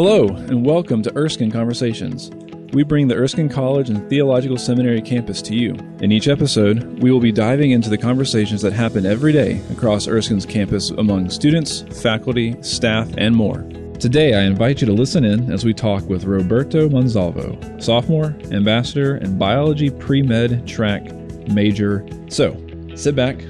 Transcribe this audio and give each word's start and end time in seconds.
Hello, 0.00 0.28
and 0.28 0.64
welcome 0.64 1.02
to 1.02 1.16
Erskine 1.16 1.50
Conversations. 1.50 2.30
We 2.72 2.84
bring 2.84 3.08
the 3.08 3.16
Erskine 3.16 3.48
College 3.48 3.90
and 3.90 4.08
Theological 4.08 4.56
Seminary 4.56 5.02
campus 5.02 5.42
to 5.42 5.56
you. 5.56 5.74
In 6.00 6.12
each 6.12 6.28
episode, 6.28 7.02
we 7.02 7.10
will 7.10 7.18
be 7.18 7.32
diving 7.32 7.72
into 7.72 7.90
the 7.90 7.98
conversations 7.98 8.62
that 8.62 8.72
happen 8.72 9.04
every 9.04 9.32
day 9.32 9.60
across 9.72 10.06
Erskine's 10.06 10.46
campus 10.46 10.90
among 10.90 11.30
students, 11.30 11.82
faculty, 12.00 12.56
staff, 12.62 13.08
and 13.18 13.34
more. 13.34 13.62
Today, 13.98 14.34
I 14.34 14.42
invite 14.42 14.80
you 14.80 14.86
to 14.86 14.92
listen 14.92 15.24
in 15.24 15.50
as 15.50 15.64
we 15.64 15.74
talk 15.74 16.04
with 16.04 16.26
Roberto 16.26 16.88
Monsalvo, 16.88 17.82
sophomore, 17.82 18.36
ambassador, 18.52 19.16
and 19.16 19.36
biology 19.36 19.90
pre 19.90 20.22
med 20.22 20.64
track 20.64 21.12
major. 21.48 22.06
So, 22.28 22.56
sit 22.94 23.16
back, 23.16 23.40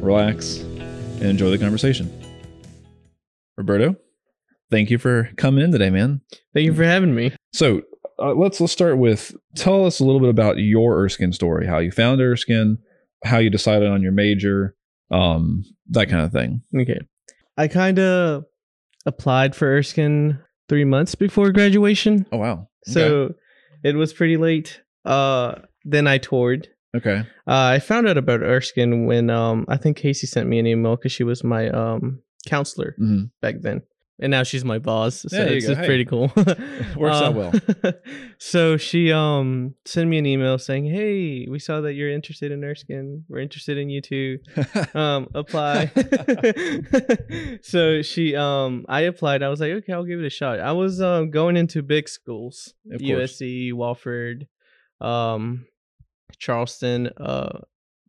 relax, 0.00 0.56
and 0.56 1.26
enjoy 1.26 1.50
the 1.50 1.58
conversation. 1.58 2.10
Roberto, 3.56 3.94
thank 4.72 4.90
you 4.90 4.98
for 4.98 5.30
coming 5.36 5.62
in 5.62 5.70
today, 5.70 5.90
man. 5.90 6.20
Thank 6.54 6.64
you 6.64 6.74
for 6.74 6.82
having 6.82 7.14
me. 7.14 7.32
So 7.52 7.82
uh, 8.18 8.34
let's 8.34 8.60
let's 8.60 8.72
start 8.72 8.98
with 8.98 9.32
tell 9.54 9.86
us 9.86 10.00
a 10.00 10.04
little 10.04 10.20
bit 10.20 10.30
about 10.30 10.58
your 10.58 10.98
Erskine 11.00 11.32
story, 11.32 11.66
how 11.66 11.78
you 11.78 11.92
found 11.92 12.20
Erskine, 12.20 12.78
how 13.24 13.38
you 13.38 13.50
decided 13.50 13.88
on 13.88 14.02
your 14.02 14.12
major, 14.12 14.74
um, 15.12 15.62
that 15.90 16.08
kind 16.08 16.24
of 16.24 16.32
thing. 16.32 16.62
Okay. 16.76 16.98
I 17.56 17.68
kind 17.68 17.98
of 18.00 18.44
applied 19.06 19.54
for 19.54 19.66
Erskine 19.68 20.38
three 20.68 20.84
months 20.84 21.14
before 21.14 21.52
graduation. 21.52 22.26
Oh 22.32 22.38
wow. 22.38 22.68
So 22.84 23.34
it 23.84 23.94
was 23.94 24.12
pretty 24.12 24.36
late. 24.36 24.80
Uh, 25.04 25.56
then 25.84 26.06
I 26.06 26.18
toured. 26.18 26.68
Okay. 26.96 27.20
Uh, 27.46 27.72
I 27.74 27.78
found 27.78 28.06
out 28.08 28.18
about 28.18 28.42
Erskine 28.42 29.06
when 29.06 29.30
um, 29.30 29.64
I 29.68 29.76
think 29.76 29.96
Casey 29.96 30.26
sent 30.26 30.48
me 30.48 30.58
an 30.58 30.66
email 30.66 30.96
because 30.96 31.12
she 31.12 31.24
was 31.24 31.42
my 31.42 31.68
um, 31.70 32.20
counselor 32.46 32.94
Mhm. 33.00 33.30
back 33.40 33.56
then. 33.60 33.82
And 34.22 34.30
now 34.30 34.44
she's 34.44 34.64
my 34.64 34.78
boss. 34.78 35.26
So 35.28 35.44
you 35.44 35.56
it's 35.56 35.66
Hey. 35.66 35.84
pretty 35.84 36.04
cool. 36.06 36.32
Works 36.96 37.20
out 37.20 37.34
well. 37.34 37.52
so 38.38 38.76
she 38.76 39.12
um 39.12 39.74
sent 39.84 40.08
me 40.08 40.16
an 40.18 40.26
email 40.26 40.58
saying, 40.58 40.86
Hey, 40.86 41.46
we 41.50 41.58
saw 41.58 41.80
that 41.82 41.94
you're 41.94 42.08
interested 42.10 42.52
in 42.52 42.62
Erskine. 42.64 43.24
We're 43.28 43.40
interested 43.40 43.76
in 43.78 43.90
you 43.90 44.00
too. 44.00 44.38
um 44.94 45.28
apply 45.34 45.90
so 47.62 48.02
she 48.02 48.36
um 48.36 48.84
i 48.88 49.00
applied 49.02 49.42
i 49.42 49.48
was 49.48 49.60
like 49.60 49.70
okay 49.72 49.92
i'll 49.92 50.04
give 50.04 50.20
it 50.20 50.26
a 50.26 50.30
shot 50.30 50.60
i 50.60 50.72
was 50.72 51.00
um 51.00 51.30
going 51.30 51.56
into 51.56 51.82
big 51.82 52.08
schools 52.08 52.74
Of 52.90 53.00
course. 53.00 53.38
usc 53.38 53.72
Wofford 53.72 54.46
um 55.00 55.66
charleston 56.38 57.08
uh 57.16 57.60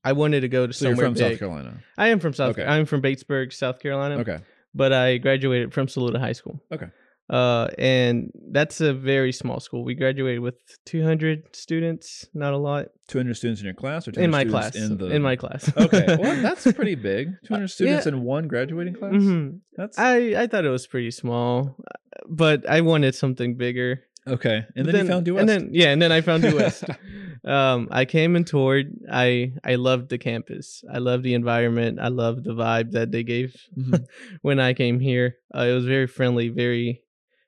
i 0.04 0.12
wanted 0.12 0.42
to 0.42 0.50
go 0.50 0.68
to 0.68 0.74
so 0.74 0.86
you're 0.86 0.96
somewhere 0.96 1.08
from 1.08 1.14
big. 1.14 1.32
South 1.34 1.40
Carolina. 1.40 1.84
i 1.98 2.08
am 2.10 2.20
from 2.20 2.34
south 2.34 2.52
Okay. 2.58 2.66
i'm 2.66 2.86
from 2.86 3.02
batesburg 3.02 3.54
south 3.54 3.80
carolina 3.80 4.20
Okay. 4.20 4.40
But 4.74 4.92
i 4.94 5.18
graduated 5.18 5.74
from 5.74 5.88
saluda 5.88 6.20
high 6.20 6.34
school 6.34 6.62
Okay. 6.72 6.88
uh 7.30 7.68
and 7.78 8.32
that's 8.52 8.82
a 8.82 8.94
very 8.94 9.32
small 9.32 9.60
school 9.60 9.84
we 9.84 9.96
graduated 9.96 10.42
with 10.42 10.56
200 10.86 11.56
students 11.56 12.28
not 12.34 12.54
a 12.54 12.58
lot 12.58 12.88
200 13.08 13.34
students 13.36 13.62
in 13.62 13.66
your 13.66 13.74
class 13.74 14.08
or 14.08 14.12
in 14.20 14.30
my 14.32 14.44
class 14.46 14.76
in 14.76 14.98
the 14.98 15.08
in 15.08 15.22
my 15.22 15.36
class 15.36 15.72
Okay. 15.78 16.06
Well, 16.20 16.42
that's 16.48 16.64
pretty 16.74 16.96
big. 16.96 17.30
200 17.46 17.68
students 17.68 18.06
yeah. 18.06 18.14
in 18.14 18.24
one 18.24 18.48
graduating 18.48 18.96
class? 18.96 19.14
Mhm. 19.14 19.60
That's 19.78 19.98
I 20.00 20.16
I 20.44 20.48
thought 20.48 20.64
it 20.66 20.70
was 20.70 20.88
pretty 20.88 21.12
small, 21.12 21.76
uh, 21.80 21.98
but 22.28 22.68
I 22.70 22.80
wanted 22.82 23.14
something 23.16 23.56
bigger. 23.56 24.02
Okay. 24.28 24.66
And 24.76 24.86
But 24.86 24.94
then, 24.94 25.06
you 25.06 25.12
found 25.12 25.26
Due 25.26 25.34
West. 25.36 25.42
And 25.42 25.50
then 25.50 25.70
yeah, 25.74 25.90
and 25.92 26.02
then 26.02 26.12
I 26.12 26.22
found 26.22 26.44
Due 26.44 26.56
West. 26.56 26.84
um, 27.46 27.88
I 27.92 28.06
came 28.06 28.36
and 28.36 28.46
toured. 28.48 28.94
I 29.12 29.54
I 29.64 29.76
loved 29.76 30.10
the 30.10 30.18
campus. 30.18 30.84
I 30.92 30.98
loved 31.00 31.24
the 31.24 31.34
environment. 31.34 32.00
I 32.00 32.08
loved 32.10 32.44
the 32.46 32.54
vibe 32.54 32.92
that 32.92 33.12
they 33.12 33.24
gave 33.24 33.56
Mhm. 33.78 34.06
when 34.42 34.60
I 34.60 34.74
came 34.74 35.00
here. 35.00 35.38
Uh, 35.54 35.62
it 35.70 35.74
was 35.74 35.86
very 35.86 36.08
friendly, 36.08 36.50
very 36.50 37.02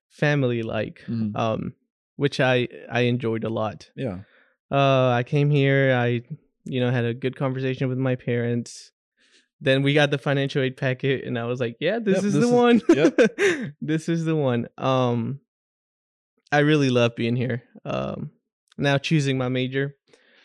family 0.09 0.63
like, 0.63 1.01
Mhm. 1.07 1.35
um, 1.35 1.73
which 2.15 2.39
I 2.39 2.67
I 2.89 3.01
enjoyed 3.01 3.43
a 3.43 3.49
lot. 3.49 3.89
yeah. 3.95 4.19
Uh, 4.71 5.09
I 5.09 5.23
came 5.23 5.51
here. 5.51 5.93
I 5.93 6.21
you 6.65 6.79
know 6.79 6.89
had 6.91 7.05
a 7.05 7.13
good 7.13 7.35
conversation 7.35 7.87
with 7.89 7.97
my 7.99 8.15
parents. 8.15 8.91
Then 9.61 9.83
we 9.83 9.93
got 9.93 10.11
the 10.11 10.17
financial 10.17 10.61
aid 10.63 10.75
packet, 10.75 11.23
and 11.23 11.37
I 11.39 11.45
was 11.45 11.59
like, 11.59 11.77
"Yeah, 11.79 11.99
this 11.99 12.15
Yep, 12.17 12.23
is 12.25 12.33
this 12.33 12.41
the 12.43 12.47
is- 12.47 12.51
one. 12.51 12.81
yep. 12.89 13.71
this 13.81 14.09
is 14.09 14.25
the 14.25 14.35
one." 14.35 14.67
Um, 14.77 15.39
I 16.55 16.59
really 16.59 16.89
love 16.89 17.15
being 17.17 17.35
here. 17.35 17.63
Um, 17.83 18.31
now 18.77 18.97
choosing 18.97 19.37
my 19.37 19.49
major, 19.49 19.95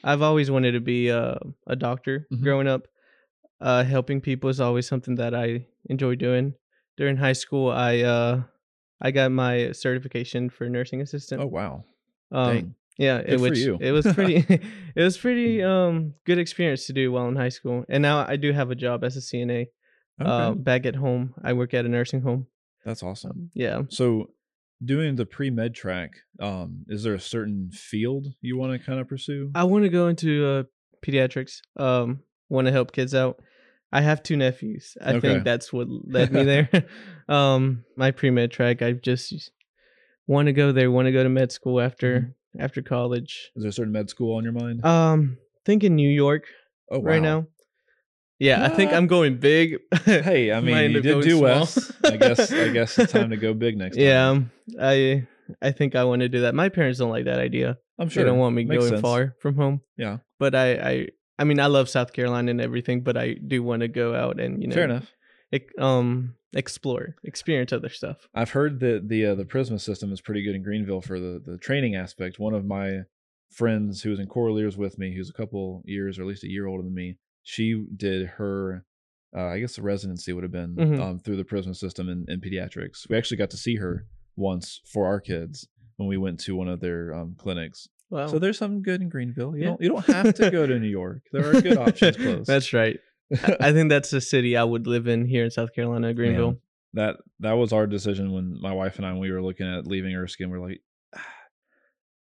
I've 0.03 0.23
always 0.23 0.51
wanted 0.51 0.73
to 0.73 0.81
be 0.81 1.09
a 1.09 1.39
a 1.67 1.77
doctor. 1.77 2.27
Mhm. 2.33 2.43
Growing 2.43 2.67
up, 2.67 2.89
uh, 3.61 3.85
helping 3.85 4.21
people 4.21 4.51
is 4.51 4.61
always 4.61 4.89
something 4.89 5.15
that 5.17 5.35
I 5.35 5.67
enjoy 5.89 6.17
doing. 6.17 6.55
During 6.97 7.17
high 7.17 7.35
school, 7.35 7.71
I 7.71 8.01
uh, 8.01 8.43
I 9.01 9.13
got 9.13 9.31
my 9.31 9.73
certification 9.73 10.51
for 10.51 10.69
nursing 10.69 11.01
assistant. 11.01 11.43
Oh, 11.43 11.47
wow. 11.47 11.85
Um, 12.33 12.55
Dang. 12.55 12.75
yeah, 12.99 13.23
Good 13.23 13.35
it, 13.35 13.41
which 13.41 13.59
it 13.81 13.93
was 13.93 14.07
pretty 14.13 14.37
it 14.97 15.03
was 15.03 15.17
pretty 15.17 15.63
um 15.63 16.15
good 16.27 16.39
experience 16.39 16.87
to 16.87 16.93
do 16.93 17.13
while 17.13 17.29
in 17.29 17.37
high 17.37 17.55
school. 17.55 17.85
And 17.89 18.03
now 18.03 18.27
I 18.27 18.37
do 18.37 18.53
have 18.53 18.71
a 18.71 18.75
job 18.75 19.05
as 19.05 19.17
a 19.17 19.21
CNA. 19.21 19.69
Okay. 20.21 20.31
Uh, 20.31 20.53
back 20.55 20.87
at 20.87 20.97
home. 20.97 21.35
I 21.43 21.53
work 21.55 21.73
at 21.73 21.87
a 21.87 21.89
nursing 21.89 22.21
home. 22.21 22.47
that's 22.85 23.03
awesome. 23.03 23.31
Um, 23.31 23.51
yeah. 23.55 23.83
So, 23.89 24.31
doing 24.85 25.17
the 25.17 25.27
pre 25.27 25.51
med 25.51 25.75
track, 25.75 26.11
um, 26.41 26.85
is 26.89 27.03
there 27.03 27.15
a 27.15 27.21
certain 27.21 27.71
field 27.73 28.29
you 28.41 28.57
want 28.57 28.73
to 28.73 28.79
kind 28.85 29.01
of 29.01 29.09
pursue? 29.09 29.51
I 29.55 29.65
want 29.65 29.85
to 29.85 29.89
go 29.91 30.09
into 30.09 30.47
uh 30.47 30.63
pediatrics. 31.05 31.61
Um 31.77 32.21
want 32.49 32.67
to 32.67 32.73
help 32.73 32.93
kids 32.93 33.15
out. 33.15 33.41
I 33.93 34.01
have 34.03 34.23
two 34.23 34.37
nephews. 34.37 34.97
I 35.05 35.15
Okay. 35.15 35.21
think 35.21 35.45
that's 35.45 35.73
what 35.73 35.89
led 36.17 36.33
me 36.33 36.45
there. 36.45 36.69
um 37.29 37.85
my 37.97 38.11
pre-med 38.11 38.51
track, 38.51 38.83
I 38.83 38.93
just 38.93 39.51
want 40.27 40.47
to 40.47 40.53
go 40.53 40.73
there, 40.73 40.91
want 40.91 41.07
to 41.07 41.13
go 41.13 41.23
to 41.23 41.29
med 41.29 41.53
school 41.53 41.81
after 41.81 42.21
Mm-hmm. 42.21 42.61
after 42.61 42.83
college. 42.83 43.53
Is 43.57 43.63
there 43.63 43.71
a 43.71 43.73
certain 43.73 43.93
med 43.93 44.11
school 44.11 44.37
on 44.37 44.45
your 44.45 44.53
mind? 44.53 44.85
Um 44.85 45.39
think 45.65 45.85
in 45.85 45.95
New 45.95 46.09
York 46.11 46.45
oh, 46.91 47.01
right 47.03 47.23
wow. 47.23 47.41
now. 47.41 47.47
Yeah, 48.41 48.65
I 48.65 48.71
think 48.71 48.93
I'm 48.93 49.07
going 49.07 49.37
big. 49.37 49.79
Hey, 50.05 50.51
I 50.51 50.61
mean, 50.61 50.91
you 50.93 51.01
did 51.03 51.23
do 51.23 51.31
small. 51.39 51.43
West. 51.43 51.93
I 52.05 52.17
guess. 52.17 52.51
I 52.53 52.69
guess 52.73 52.99
it's 52.99 53.13
time 53.13 53.31
to 53.31 53.37
go 53.37 53.55
big 53.55 53.77
next 53.77 53.97
time. 53.97 54.05
Yeah, 54.05 54.41
I 54.81 55.27
I 55.63 55.71
think 55.73 55.95
I 55.95 56.05
want 56.05 56.21
to 56.23 56.29
do 56.29 56.41
that. 56.43 56.55
My 56.55 56.69
parents 56.71 56.99
don't 56.99 57.11
like 57.11 57.27
that 57.27 57.39
idea. 57.39 57.79
I'm 57.99 58.09
sure. 58.09 58.25
They 58.25 58.31
don't 58.31 58.39
want 58.39 58.55
me 58.57 58.65
Makes 58.65 58.79
going 58.81 58.91
sense. 58.91 59.01
far 59.03 59.37
from 59.41 59.57
home. 59.57 59.83
Yeah. 59.97 60.19
But 60.39 60.55
I 60.55 60.73
I 60.93 61.09
I 61.39 61.45
mean 61.45 61.61
I 61.61 61.67
love 61.67 61.89
South 61.89 62.13
Carolina 62.13 62.51
and 62.51 62.61
everything, 62.61 63.03
but 63.03 63.17
I 63.17 63.35
do 63.35 63.63
want 63.63 63.81
to 63.83 63.89
go 63.89 64.15
out 64.15 64.41
and 64.41 64.61
you 64.63 64.69
know 64.69 64.75
Fair 64.75 64.85
enough. 64.85 65.13
ec- 65.53 65.79
um 65.79 66.35
explore, 66.55 67.15
experience 67.25 67.73
other 67.73 67.91
stuff. 67.91 68.27
I've 68.35 68.51
heard 68.53 68.81
that 68.81 69.09
the 69.09 69.27
uh, 69.27 69.35
the 69.35 69.45
Prisma 69.45 69.81
system 69.81 70.13
is 70.13 70.21
pretty 70.23 70.43
good 70.43 70.55
in 70.57 70.63
Greenville 70.63 71.03
for 71.03 71.21
the 71.21 71.43
the 71.45 71.59
training 71.59 71.95
aspect. 71.95 72.39
One 72.39 72.55
of 72.55 72.65
my 72.65 73.01
friends 73.51 74.03
who 74.03 74.11
was 74.11 74.19
in 74.21 74.27
Choraliers 74.29 74.77
with 74.77 74.99
me, 74.99 75.15
who's 75.15 75.29
a 75.29 75.33
couple 75.35 75.83
years 75.85 76.19
or 76.19 76.23
at 76.23 76.29
least 76.29 76.45
a 76.45 76.49
year 76.51 76.67
older 76.67 76.83
than 76.85 76.95
me, 76.95 77.17
she 77.51 77.85
did 77.97 78.27
her, 78.39 78.85
uh, 79.37 79.47
I 79.47 79.59
guess 79.61 79.75
the 79.77 79.83
residency 79.83 80.33
would 80.33 80.45
have 80.45 80.53
been 80.53 80.77
Mhm. 80.77 81.01
um, 81.01 81.19
through 81.19 81.37
the 81.37 81.45
Prisma 81.45 81.75
system 81.75 82.09
in, 82.09 82.25
in 82.29 82.41
pediatrics. 82.41 83.09
We 83.09 83.17
actually 83.17 83.39
got 83.39 83.51
to 83.51 83.57
see 83.57 83.77
her 83.77 84.07
once 84.37 84.81
for 84.93 85.07
our 85.07 85.21
kids 85.21 85.67
when 85.97 86.09
we 86.09 86.17
went 86.17 86.39
to 86.41 86.55
one 86.55 86.69
of 86.69 86.81
their 86.81 87.13
um, 87.15 87.35
clinics. 87.37 87.89
Wow. 88.11 88.27
So 88.29 88.39
there's 88.39 88.59
something 88.59 88.83
good 88.83 89.03
in 89.03 89.09
Greenville. 89.09 89.55
You 89.57 89.63
Yeah. 89.63 89.69
don't 89.71 89.81
you 89.83 89.89
don't 89.89 90.07
have 90.07 90.35
to 90.35 90.51
go 90.51 90.67
to 90.67 90.79
New 90.79 90.89
York. 90.89 91.23
There 91.33 91.49
are 91.51 91.61
good 91.61 91.77
options 91.77 92.17
close. 92.25 92.47
That's 92.47 92.73
right. 92.73 92.99
I 93.61 93.73
think 93.73 93.89
that's 93.91 94.11
the 94.11 94.21
city 94.21 94.57
I 94.57 94.65
would 94.65 94.87
live 94.89 95.07
in 95.07 95.25
here 95.27 95.45
in 95.45 95.51
South 95.51 95.73
Carolina, 95.75 96.13
Greenville. 96.15 96.53
Man, 96.53 96.61
that 96.95 97.17
that 97.41 97.53
was 97.53 97.73
our 97.73 97.87
decision 97.87 98.33
when 98.33 98.61
my 98.61 98.73
wife 98.73 98.97
and 98.97 99.07
I 99.07 99.13
when 99.13 99.21
we 99.21 99.31
were 99.31 99.43
looking 99.43 99.69
at 99.73 99.87
leaving 99.87 100.15
Erskine. 100.17 100.51
We're 100.51 100.59
like, 100.69 100.81
"Ah, 100.83 100.90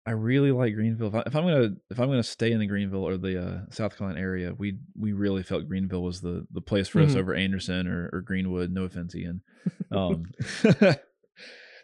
I 0.06 0.12
really 0.12 0.52
like 0.52 0.74
Greenville. 0.74 1.10
If, 1.10 1.16
I, 1.16 1.24
if 1.28 1.36
I'm 1.36 1.44
gonna 1.44 1.70
if 1.92 2.00
I'm 2.00 2.08
gonna 2.10 2.24
stay 2.24 2.52
in 2.52 2.60
the 2.60 2.66
Greenville 2.66 3.08
or 3.08 3.18
the 3.18 3.40
uh, 3.44 3.60
South 3.70 3.98
Carolina 3.98 4.20
area, 4.20 4.54
we 4.58 4.80
we 4.98 5.14
really 5.14 5.44
felt 5.44 5.68
Greenville 5.68 6.02
was 6.04 6.22
the 6.22 6.48
the 6.52 6.62
place 6.62 6.88
for 6.88 7.02
us 7.02 7.12
Mhm. 7.14 7.18
over 7.18 7.36
Anderson 7.36 7.88
or, 7.88 8.10
or 8.12 8.22
Greenwood. 8.22 8.72
No 8.72 8.84
offense, 8.84 9.16
Ian. 9.16 9.42
Um, 9.92 10.24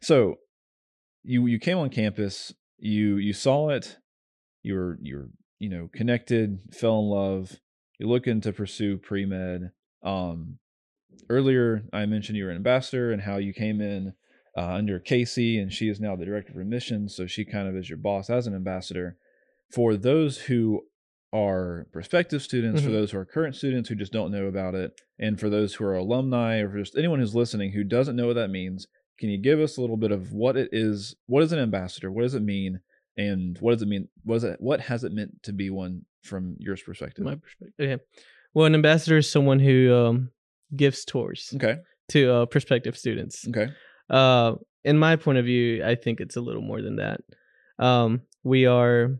so 0.01 0.35
you 1.23 1.45
you 1.45 1.59
came 1.59 1.77
on 1.77 1.89
campus. 1.89 2.53
You 2.79 3.17
you 3.17 3.33
saw 3.33 3.69
it. 3.69 3.97
You 4.63 4.75
were 4.75 4.97
you 5.01 5.17
were 5.17 5.29
you 5.59 5.69
know 5.69 5.89
connected. 5.93 6.59
Fell 6.71 6.99
in 6.99 7.05
love. 7.05 7.59
You're 7.99 8.09
looking 8.09 8.41
to 8.41 8.53
pursue 8.53 8.97
pre 8.97 9.25
med. 9.25 9.71
Um, 10.03 10.57
earlier 11.29 11.83
I 11.91 12.05
mentioned 12.05 12.37
you 12.37 12.45
were 12.45 12.51
an 12.51 12.57
ambassador 12.57 13.11
and 13.11 13.21
how 13.21 13.37
you 13.37 13.53
came 13.53 13.81
in 13.81 14.13
uh, 14.57 14.61
under 14.73 14.99
Casey, 14.99 15.59
and 15.59 15.71
she 15.71 15.87
is 15.87 15.99
now 15.99 16.15
the 16.15 16.25
director 16.25 16.51
of 16.51 16.57
admissions. 16.59 17.15
So 17.15 17.27
she 17.27 17.45
kind 17.45 17.67
of 17.67 17.75
is 17.75 17.89
your 17.89 17.97
boss 17.99 18.29
as 18.29 18.47
an 18.47 18.55
ambassador. 18.55 19.17
For 19.71 19.95
those 19.95 20.37
who 20.39 20.81
are 21.33 21.87
prospective 21.91 22.41
students, 22.41 22.81
for 22.81 22.89
Mhm. 22.89 22.93
those 22.93 23.11
who 23.11 23.19
are 23.19 23.25
current 23.25 23.55
students 23.55 23.89
who 23.89 23.95
just 23.95 24.13
don't 24.13 24.31
know 24.31 24.45
about 24.47 24.75
it, 24.75 24.99
and 25.19 25.39
for 25.39 25.49
those 25.49 25.75
who 25.75 25.83
are 25.85 25.95
alumni 25.95 26.59
or 26.59 26.77
just 26.77 26.97
anyone 26.97 27.19
who's 27.19 27.35
listening 27.35 27.71
who 27.73 27.83
doesn't 27.83 28.15
know 28.15 28.27
what 28.27 28.35
that 28.35 28.49
means, 28.49 28.87
can 29.19 29.29
you 29.29 29.37
give 29.37 29.59
us 29.59 29.77
a 29.77 29.81
little 29.81 29.97
bit 29.97 30.11
of 30.11 30.31
what 30.33 30.55
it 30.55 30.69
is? 30.71 31.15
What 31.27 31.43
is 31.43 31.51
an 31.51 31.59
ambassador? 31.59 32.11
What 32.11 32.21
does 32.21 32.33
it 32.33 32.41
mean? 32.43 32.79
And 33.17 33.57
what 33.59 33.73
does 33.73 33.81
it 33.81 33.87
mean? 33.87 34.07
What 34.23 34.35
is 34.35 34.43
it? 34.43 34.61
What 34.61 34.79
has 34.81 35.03
it 35.03 35.11
meant 35.11 35.43
to 35.43 35.53
be 35.53 35.69
one 35.69 36.05
from 36.21 36.55
your 36.59 36.77
perspective? 36.77 37.25
My 37.25 37.35
perspective. 37.35 37.73
Okay. 37.79 38.03
Well, 38.53 38.65
an 38.65 38.75
ambassador 38.75 39.17
is 39.17 39.29
someone 39.29 39.59
who 39.59 39.93
um 39.93 40.31
gives 40.75 41.03
tours 41.03 41.51
okay. 41.55 41.77
to 42.09 42.31
uh 42.31 42.45
prospective 42.45 42.97
students. 42.97 43.47
Okay. 43.47 43.67
Uh 44.09 44.55
in 44.83 44.97
my 44.97 45.15
point 45.17 45.37
of 45.37 45.45
view, 45.45 45.83
I 45.83 45.95
think 45.95 46.21
it's 46.21 46.37
a 46.37 46.41
little 46.41 46.61
more 46.61 46.81
than 46.81 46.95
that. 46.97 47.19
Um, 47.77 48.21
we 48.43 48.65
are, 48.65 49.19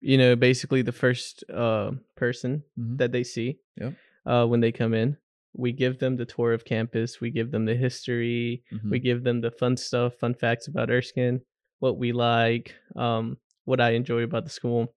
you 0.00 0.18
know, 0.18 0.34
basically 0.34 0.82
the 0.82 0.90
first 0.92 1.44
uh, 1.48 1.92
person 2.16 2.64
Mhm. 2.78 2.98
that 2.98 3.12
they 3.12 3.22
see 3.22 3.58
Yep. 3.76 3.94
uh, 4.26 4.46
when 4.46 4.60
they 4.60 4.72
come 4.72 4.94
in. 4.94 5.16
We 5.54 5.70
give 5.72 5.98
them 5.98 6.16
the 6.16 6.24
tour 6.26 6.52
of 6.52 6.64
campus. 6.64 7.20
We 7.20 7.30
give 7.30 7.50
them 7.52 7.66
the 7.66 7.76
history. 7.76 8.64
Mhm. 8.72 8.90
We 8.90 8.98
give 8.98 9.22
them 9.22 9.40
the 9.42 9.50
fun 9.52 9.76
stuff, 9.76 10.14
fun 10.14 10.34
facts 10.34 10.66
about 10.66 10.90
Erskine, 10.90 11.42
what 11.78 11.96
we 11.98 12.10
like, 12.12 12.74
um, 12.96 13.36
what 13.64 13.80
I 13.80 13.90
enjoy 13.90 14.22
about 14.22 14.42
the 14.44 14.50
school. 14.50 14.94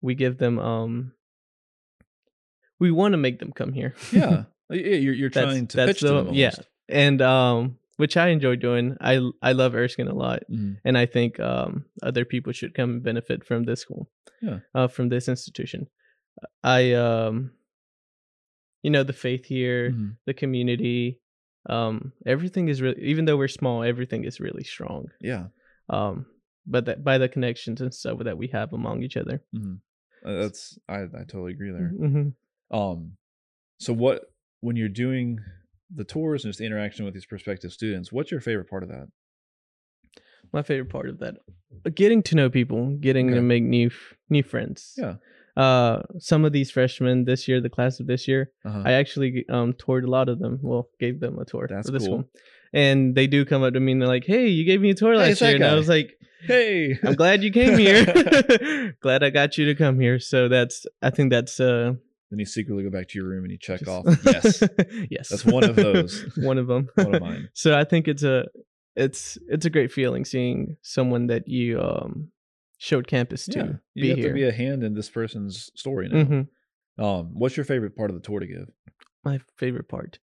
We 0.00 0.14
give 0.16 0.38
them. 0.38 0.58
Um, 0.58 1.12
we 2.78 2.90
want 2.90 3.12
to 3.12 3.18
make 3.18 3.38
them 3.38 3.52
come 3.52 3.72
here. 3.72 3.94
yeah. 4.12 4.44
Yeah, 4.70 4.76
You're, 4.96 5.14
you're 5.14 5.30
That's- 5.30 5.52
trying 5.52 5.66
to 5.68 5.76
that's 5.76 5.88
pitch 5.92 6.00
the- 6.00 6.22
them 6.24 6.34
yeah. 6.34 6.52
and 6.88 7.20
um, 7.20 7.76
which 8.00 8.16
I 8.16 8.28
enjoy 8.28 8.56
doing. 8.56 8.96
I 9.00 9.14
I 9.42 9.52
love 9.52 9.74
Erskine 9.74 10.08
a 10.08 10.14
lot 10.14 10.40
Mhm. 10.50 10.78
and 10.86 10.94
I 10.98 11.06
think 11.06 11.38
um, 11.38 11.84
other 12.02 12.24
people 12.24 12.52
should 12.52 12.74
come 12.74 12.90
and 12.94 13.02
benefit 13.02 13.44
from 13.48 13.64
this 13.64 13.80
school, 13.84 14.08
Yeah. 14.42 14.58
uh, 14.74 14.88
from 14.88 15.08
this 15.10 15.28
institution. 15.28 15.86
I, 16.64 16.92
um, 16.94 17.52
you 18.82 18.90
know, 18.90 19.02
the 19.04 19.12
faith 19.12 19.44
here, 19.46 19.90
Mhm. 19.90 20.16
the 20.26 20.34
community, 20.34 21.20
um, 21.68 22.12
everything 22.26 22.68
is 22.68 22.80
really. 22.80 23.00
Even 23.12 23.24
though 23.26 23.36
we're 23.36 23.48
small, 23.60 23.82
everything 23.82 24.24
is 24.24 24.40
really 24.40 24.64
strong. 24.64 25.10
Yeah. 25.20 25.48
Um, 25.88 26.26
but 26.66 26.84
that 26.86 27.04
by 27.04 27.18
the 27.18 27.28
connections 27.28 27.80
and 27.80 27.92
stuff 27.92 28.18
that 28.24 28.38
we 28.38 28.48
have 28.48 28.72
among 28.72 29.02
each 29.02 29.16
other. 29.16 29.42
Mhm. 29.54 29.80
Uh, 30.24 30.34
That's 30.42 30.78
I, 30.88 31.02
I 31.02 31.24
totally 31.28 31.52
agree 31.52 31.72
there. 31.72 31.88
hmm 31.88 32.28
Um, 32.70 33.16
so 33.78 33.92
what 33.92 34.32
when 34.60 34.76
you're 34.76 34.96
doing 35.06 35.40
the 35.94 36.04
tours 36.04 36.44
and 36.44 36.50
just 36.50 36.58
the 36.58 36.66
interaction 36.66 37.04
with 37.04 37.14
these 37.14 37.26
prospective 37.26 37.72
students, 37.72 38.12
what's 38.12 38.30
your 38.30 38.40
favorite 38.40 38.68
part 38.70 38.82
of 38.82 38.88
that? 38.88 39.08
My 40.52 40.62
favorite 40.62 40.90
part 40.90 41.08
of 41.08 41.18
that, 41.20 41.36
uh, 41.86 41.90
getting 41.94 42.22
to 42.24 42.34
know 42.34 42.50
people, 42.50 42.96
getting 43.00 43.26
Okay. 43.28 43.36
to 43.36 43.42
make 43.42 43.62
new 43.62 43.90
new 44.28 44.42
friends. 44.42 44.94
Yeah. 44.96 45.14
Uh, 45.56 46.02
some 46.18 46.44
of 46.44 46.52
these 46.52 46.70
freshmen 46.70 47.24
this 47.24 47.46
year, 47.46 47.60
the 47.60 47.68
class 47.68 48.00
of 48.00 48.06
this 48.06 48.26
year, 48.26 48.50
Uh-huh. 48.64 48.82
I 48.84 48.92
actually 48.92 49.44
um 49.48 49.72
toured 49.74 50.04
a 50.04 50.10
lot 50.10 50.28
of 50.28 50.38
them. 50.38 50.58
Well, 50.62 50.88
gave 50.98 51.20
them 51.20 51.38
a 51.38 51.44
tour. 51.44 51.66
That's 51.68 51.90
the 51.90 51.98
cool. 51.98 52.06
school. 52.06 52.24
And 52.72 53.14
they 53.14 53.26
do 53.26 53.44
come 53.44 53.62
up 53.62 53.74
to 53.74 53.80
me 53.80 53.92
and 53.92 54.00
they're 54.00 54.08
like, 54.08 54.24
"Hey, 54.24 54.46
you 54.48 54.64
gave 54.64 54.80
me 54.80 54.90
a 54.90 54.94
tour 54.94 55.16
last 55.16 55.40
that 55.40 55.46
year," 55.46 55.56
and 55.56 55.64
I 55.64 55.74
was 55.74 55.88
like, 55.88 56.18
hey, 56.46 56.98
"I'm 57.04 57.14
glad 57.14 57.42
you 57.42 57.50
came 57.52 57.76
here. 57.78 58.04
glad 59.00 59.22
I 59.22 59.30
got 59.30 59.58
you 59.58 59.66
to 59.66 59.74
come 59.74 60.00
here." 60.00 60.18
So 60.18 60.48
that's, 60.48 60.86
I 61.02 61.10
think 61.10 61.30
that's 61.30 61.58
uh, 61.60 61.94
then 62.30 62.38
you 62.38 62.46
secretly 62.46 62.82
go 62.84 62.90
back 62.90 63.08
to 63.08 63.18
your 63.18 63.28
room 63.28 63.44
and 63.44 63.50
you 63.52 63.58
check 63.58 63.80
just- 63.80 63.90
off 63.90 64.04
yes, 64.24 64.62
yes, 65.10 65.28
That's 65.28 65.44
one 65.44 65.64
of 65.68 65.76
those. 65.76 66.22
one 66.36 66.58
of 66.58 66.66
them. 66.66 66.88
one 66.94 67.14
of 67.14 67.20
mine. 67.22 67.48
so 67.54 67.76
I 67.76 67.84
think 67.84 68.06
it's 68.08 68.22
a, 68.22 68.46
it's 68.96 69.38
it's 69.48 69.66
a 69.66 69.70
great 69.70 69.92
feeling 69.92 70.24
seeing 70.24 70.76
someone 70.82 71.26
that 71.28 71.46
you 71.48 71.80
um 71.80 72.30
showed 72.78 73.06
campus 73.06 73.46
to 73.46 73.58
Yeah, 73.58 73.64
you 73.94 74.02
be 74.02 74.08
have 74.10 74.18
here. 74.18 74.28
to 74.28 74.34
be 74.34 74.44
a 74.44 74.52
hand 74.52 74.82
in 74.82 74.94
this 74.94 75.08
person's 75.10 75.70
story 75.74 76.08
now. 76.08 76.24
hmm 76.24 77.02
Um, 77.02 77.30
what's 77.34 77.56
your 77.56 77.64
favorite 77.64 77.94
part 77.96 78.10
of 78.10 78.14
the 78.16 78.22
tour 78.22 78.40
to 78.40 78.46
give? 78.46 78.68
My 79.24 79.38
favorite 79.58 79.88
part. 79.88 80.18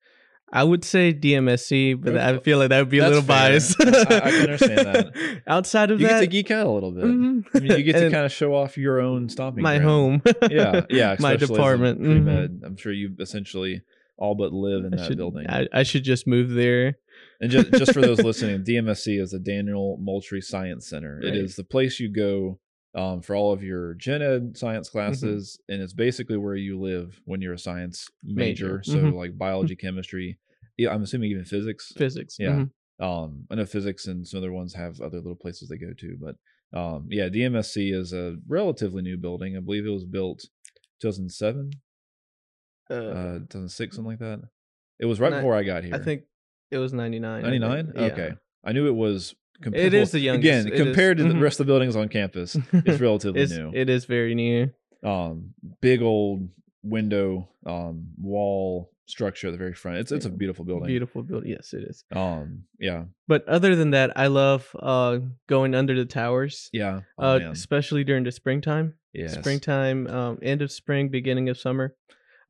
I 0.52 0.62
would 0.62 0.84
say 0.84 1.12
DMSC, 1.12 2.00
but 2.00 2.16
I 2.16 2.38
feel 2.38 2.58
like 2.58 2.68
that 2.68 2.78
would 2.78 2.88
be 2.88 2.98
a 2.98 3.04
little 3.08 3.20
fair. 3.22 3.50
biased. 3.50 3.76
I- 3.80 3.84
I 3.84 4.30
can 4.30 4.40
understand 4.42 4.78
that. 4.86 5.42
Outside 5.46 5.90
of 5.90 6.00
You 6.00 6.06
that, 6.06 6.14
you 6.14 6.20
get 6.20 6.20
to 6.20 6.26
geek 6.28 6.50
out 6.52 6.66
a 6.66 6.70
little 6.70 6.92
bit. 6.92 7.04
mhm. 7.04 7.44
I 7.54 7.58
mean, 7.58 7.72
you 7.78 7.82
get 7.82 7.94
to 7.94 8.10
kind 8.10 8.24
of 8.24 8.32
show 8.32 8.54
off 8.54 8.78
your 8.78 9.00
own 9.00 9.28
stomping 9.28 9.62
my 9.62 9.78
ground. 9.78 10.22
home. 10.24 10.34
Yeah, 10.50 10.82
yeah. 10.90 11.16
my 11.18 11.32
especially 11.32 11.34
as 11.34 11.42
a 11.42 11.46
department. 11.54 12.00
mhm. 12.00 12.64
I'm 12.64 12.76
sure 12.76 12.92
you 12.92 13.14
essentially 13.18 13.82
all 14.18 14.34
but 14.34 14.52
live 14.52 14.84
in 14.84 14.94
I 14.94 14.98
that 14.98 15.06
should, 15.08 15.16
building. 15.18 15.46
I, 15.48 15.66
I 15.72 15.82
should 15.82 16.04
just 16.04 16.26
move 16.26 16.50
there. 16.50 16.96
And 17.40 17.50
just, 17.50 17.70
just 17.72 17.92
for 17.92 18.00
those 18.00 18.18
listening, 18.22 18.62
DMSC 18.64 19.20
is 19.20 19.32
the 19.32 19.38
Daniel 19.38 19.98
Moultrie 20.00 20.40
Science 20.40 20.88
Center. 20.88 21.20
It 21.20 21.26
Right. 21.26 21.34
is 21.36 21.56
the 21.56 21.64
place 21.64 22.00
you 22.00 22.08
go 22.08 22.58
um, 22.96 23.20
for 23.22 23.36
all 23.36 23.52
of 23.52 23.62
your 23.62 23.94
gen 23.94 24.22
ed 24.22 24.56
science 24.56 24.88
Mm-hmm. 24.88 24.98
classes, 24.98 25.58
and 25.68 25.80
it's 25.82 25.92
basically 25.92 26.36
where 26.38 26.56
you 26.56 26.80
live 26.80 27.20
when 27.26 27.40
you're 27.42 27.52
a 27.54 27.58
science 27.58 28.08
major. 28.24 28.78
Major. 28.78 28.82
So 28.82 28.96
Mhm. 28.98 29.14
like 29.14 29.36
biology, 29.38 29.76
chemistry. 29.76 30.38
Yeah, 30.78 30.92
I'm 30.92 31.02
assuming 31.02 31.30
even 31.30 31.44
physics. 31.44 31.92
Physics. 31.96 32.36
Yeah. 32.38 32.64
mhm. 32.64 32.70
Um, 32.98 33.46
I 33.50 33.54
know 33.56 33.66
physics 33.66 34.06
and 34.06 34.26
some 34.26 34.38
other 34.38 34.52
ones 34.52 34.72
have 34.74 35.00
other 35.00 35.18
little 35.18 35.36
places 35.36 35.68
they 35.68 35.76
go 35.78 35.92
to, 35.92 36.16
but 36.18 36.36
um, 36.72 37.06
yeah, 37.10 37.28
DMSC 37.28 37.92
is 37.94 38.12
a 38.12 38.36
relatively 38.48 39.02
new 39.02 39.16
building. 39.18 39.56
I 39.56 39.60
believe 39.60 39.86
it 39.86 39.90
was 39.90 40.04
built 40.06 40.46
2007, 41.00 41.70
Uh, 42.90 42.94
uh, 42.94 43.38
2006, 43.40 43.96
something 43.96 44.10
like 44.10 44.18
that. 44.20 44.40
It 44.98 45.06
was 45.06 45.20
right 45.20 45.30
before 45.30 45.54
I 45.54 45.62
got 45.62 45.84
here. 45.84 45.94
I 45.94 45.98
think 45.98 46.22
it 46.70 46.78
was 46.78 46.92
99. 46.92 47.44
I 47.44 47.50
think. 47.50 47.60
99. 47.62 47.92
Yeah. 47.94 48.02
Okay, 48.12 48.32
I 48.64 48.72
knew 48.72 48.86
it 48.86 48.94
was. 48.94 49.34
It 49.72 49.94
is 49.94 50.10
the 50.12 50.20
youngest. 50.20 50.44
Again, 50.44 50.66
It 50.68 50.74
is- 50.74 50.80
compared 50.80 51.18
to 51.18 51.24
the 51.24 51.30
mhm. 51.34 51.40
rest 51.42 51.60
of 51.60 51.66
the 51.66 51.70
buildings 51.72 51.96
on 51.96 52.08
campus, 52.08 52.56
it's 52.72 53.00
relatively 53.00 53.40
It's, 53.42 53.52
new. 53.52 53.70
It 53.74 53.88
is 53.88 54.04
very 54.04 54.34
new. 54.34 54.70
um, 55.02 55.54
big 55.80 56.02
old 56.02 56.48
window, 56.82 57.48
um, 57.64 58.08
wall 58.20 58.90
structure 59.06 59.48
at 59.48 59.52
the 59.52 59.56
very 59.58 59.72
front. 59.74 59.98
It's 59.98 60.10
it's 60.10 60.26
a 60.26 60.30
beautiful 60.30 60.64
building. 60.64 60.88
Beautiful 60.88 61.22
building. 61.22 61.50
Yes, 61.50 61.72
it 61.72 61.84
is. 61.84 62.04
Um, 62.12 62.64
yeah, 62.80 63.04
But 63.28 63.46
other 63.48 63.76
than 63.76 63.90
that, 63.90 64.12
I 64.18 64.26
love 64.26 64.74
uh 64.80 65.20
going 65.48 65.74
under 65.74 65.94
the 65.94 66.04
towers. 66.06 66.68
yeah. 66.72 67.00
Oh, 67.18 67.36
uh, 67.36 67.38
man. 67.38 67.50
especially 67.52 68.02
during 68.04 68.24
the 68.24 68.32
springtime. 68.32 68.94
Yes. 69.12 69.34
Springtime, 69.34 70.06
um, 70.08 70.38
end 70.42 70.60
of 70.60 70.70
spring, 70.72 71.08
beginning 71.08 71.48
of 71.48 71.56
summer, 71.56 71.94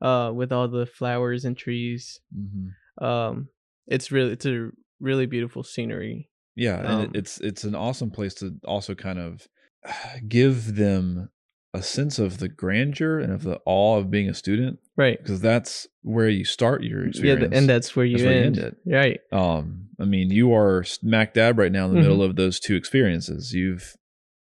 uh, 0.01 0.31
with 0.35 0.51
all 0.51 0.67
the 0.67 0.85
flowers 0.85 1.45
and 1.45 1.55
trees. 1.55 2.19
Mhm. 2.35 3.03
Um, 3.03 3.49
it's 3.87 4.11
really 4.11 4.31
it's 4.33 4.45
a 4.45 4.71
really 4.99 5.27
beautiful 5.27 5.63
scenery. 5.63 6.29
Yeah, 6.57 6.79
Um, 6.81 7.01
it, 7.03 7.11
it's 7.15 7.39
it's 7.39 7.63
an 7.63 7.75
awesome 7.75 8.09
place 8.11 8.33
to 8.35 8.55
also 8.65 8.95
kind 8.95 9.19
of 9.19 9.47
give 10.27 10.75
them 10.75 11.29
a 11.73 11.81
sense 11.83 12.17
of 12.17 12.39
the 12.39 12.47
grandeur 12.49 13.19
and 13.19 13.31
of 13.31 13.43
the 13.43 13.59
awe 13.65 13.97
of 13.97 14.09
being 14.09 14.27
a 14.29 14.33
student 14.33 14.79
Right. 14.95 15.17
because 15.21 15.39
that's 15.41 15.85
where 16.01 16.27
you 16.29 16.43
start 16.45 16.81
your 16.83 17.05
experience. 17.05 17.41
th- 17.51 17.51
and 17.59 17.69
that's 17.69 17.95
where 17.95 18.05
you 18.05 18.17
That's 18.17 18.25
where 18.25 18.33
you 18.39 18.43
end. 18.45 18.57
end 18.57 18.67
it. 18.67 18.77
Right. 18.85 19.19
um, 19.31 19.87
I 19.99 20.05
mean, 20.05 20.31
you 20.31 20.53
are 20.55 20.83
smack 20.83 21.33
dab 21.35 21.59
right 21.59 21.71
now 21.71 21.85
in 21.85 21.91
the 21.91 21.99
Mm-hmm. 21.99 22.09
middle 22.09 22.23
of 22.23 22.35
those 22.35 22.59
two 22.59 22.75
experiences. 22.75 23.53
You've 23.53 23.95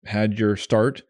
had 0.06 0.40
your 0.40 0.56
start, 0.56 1.02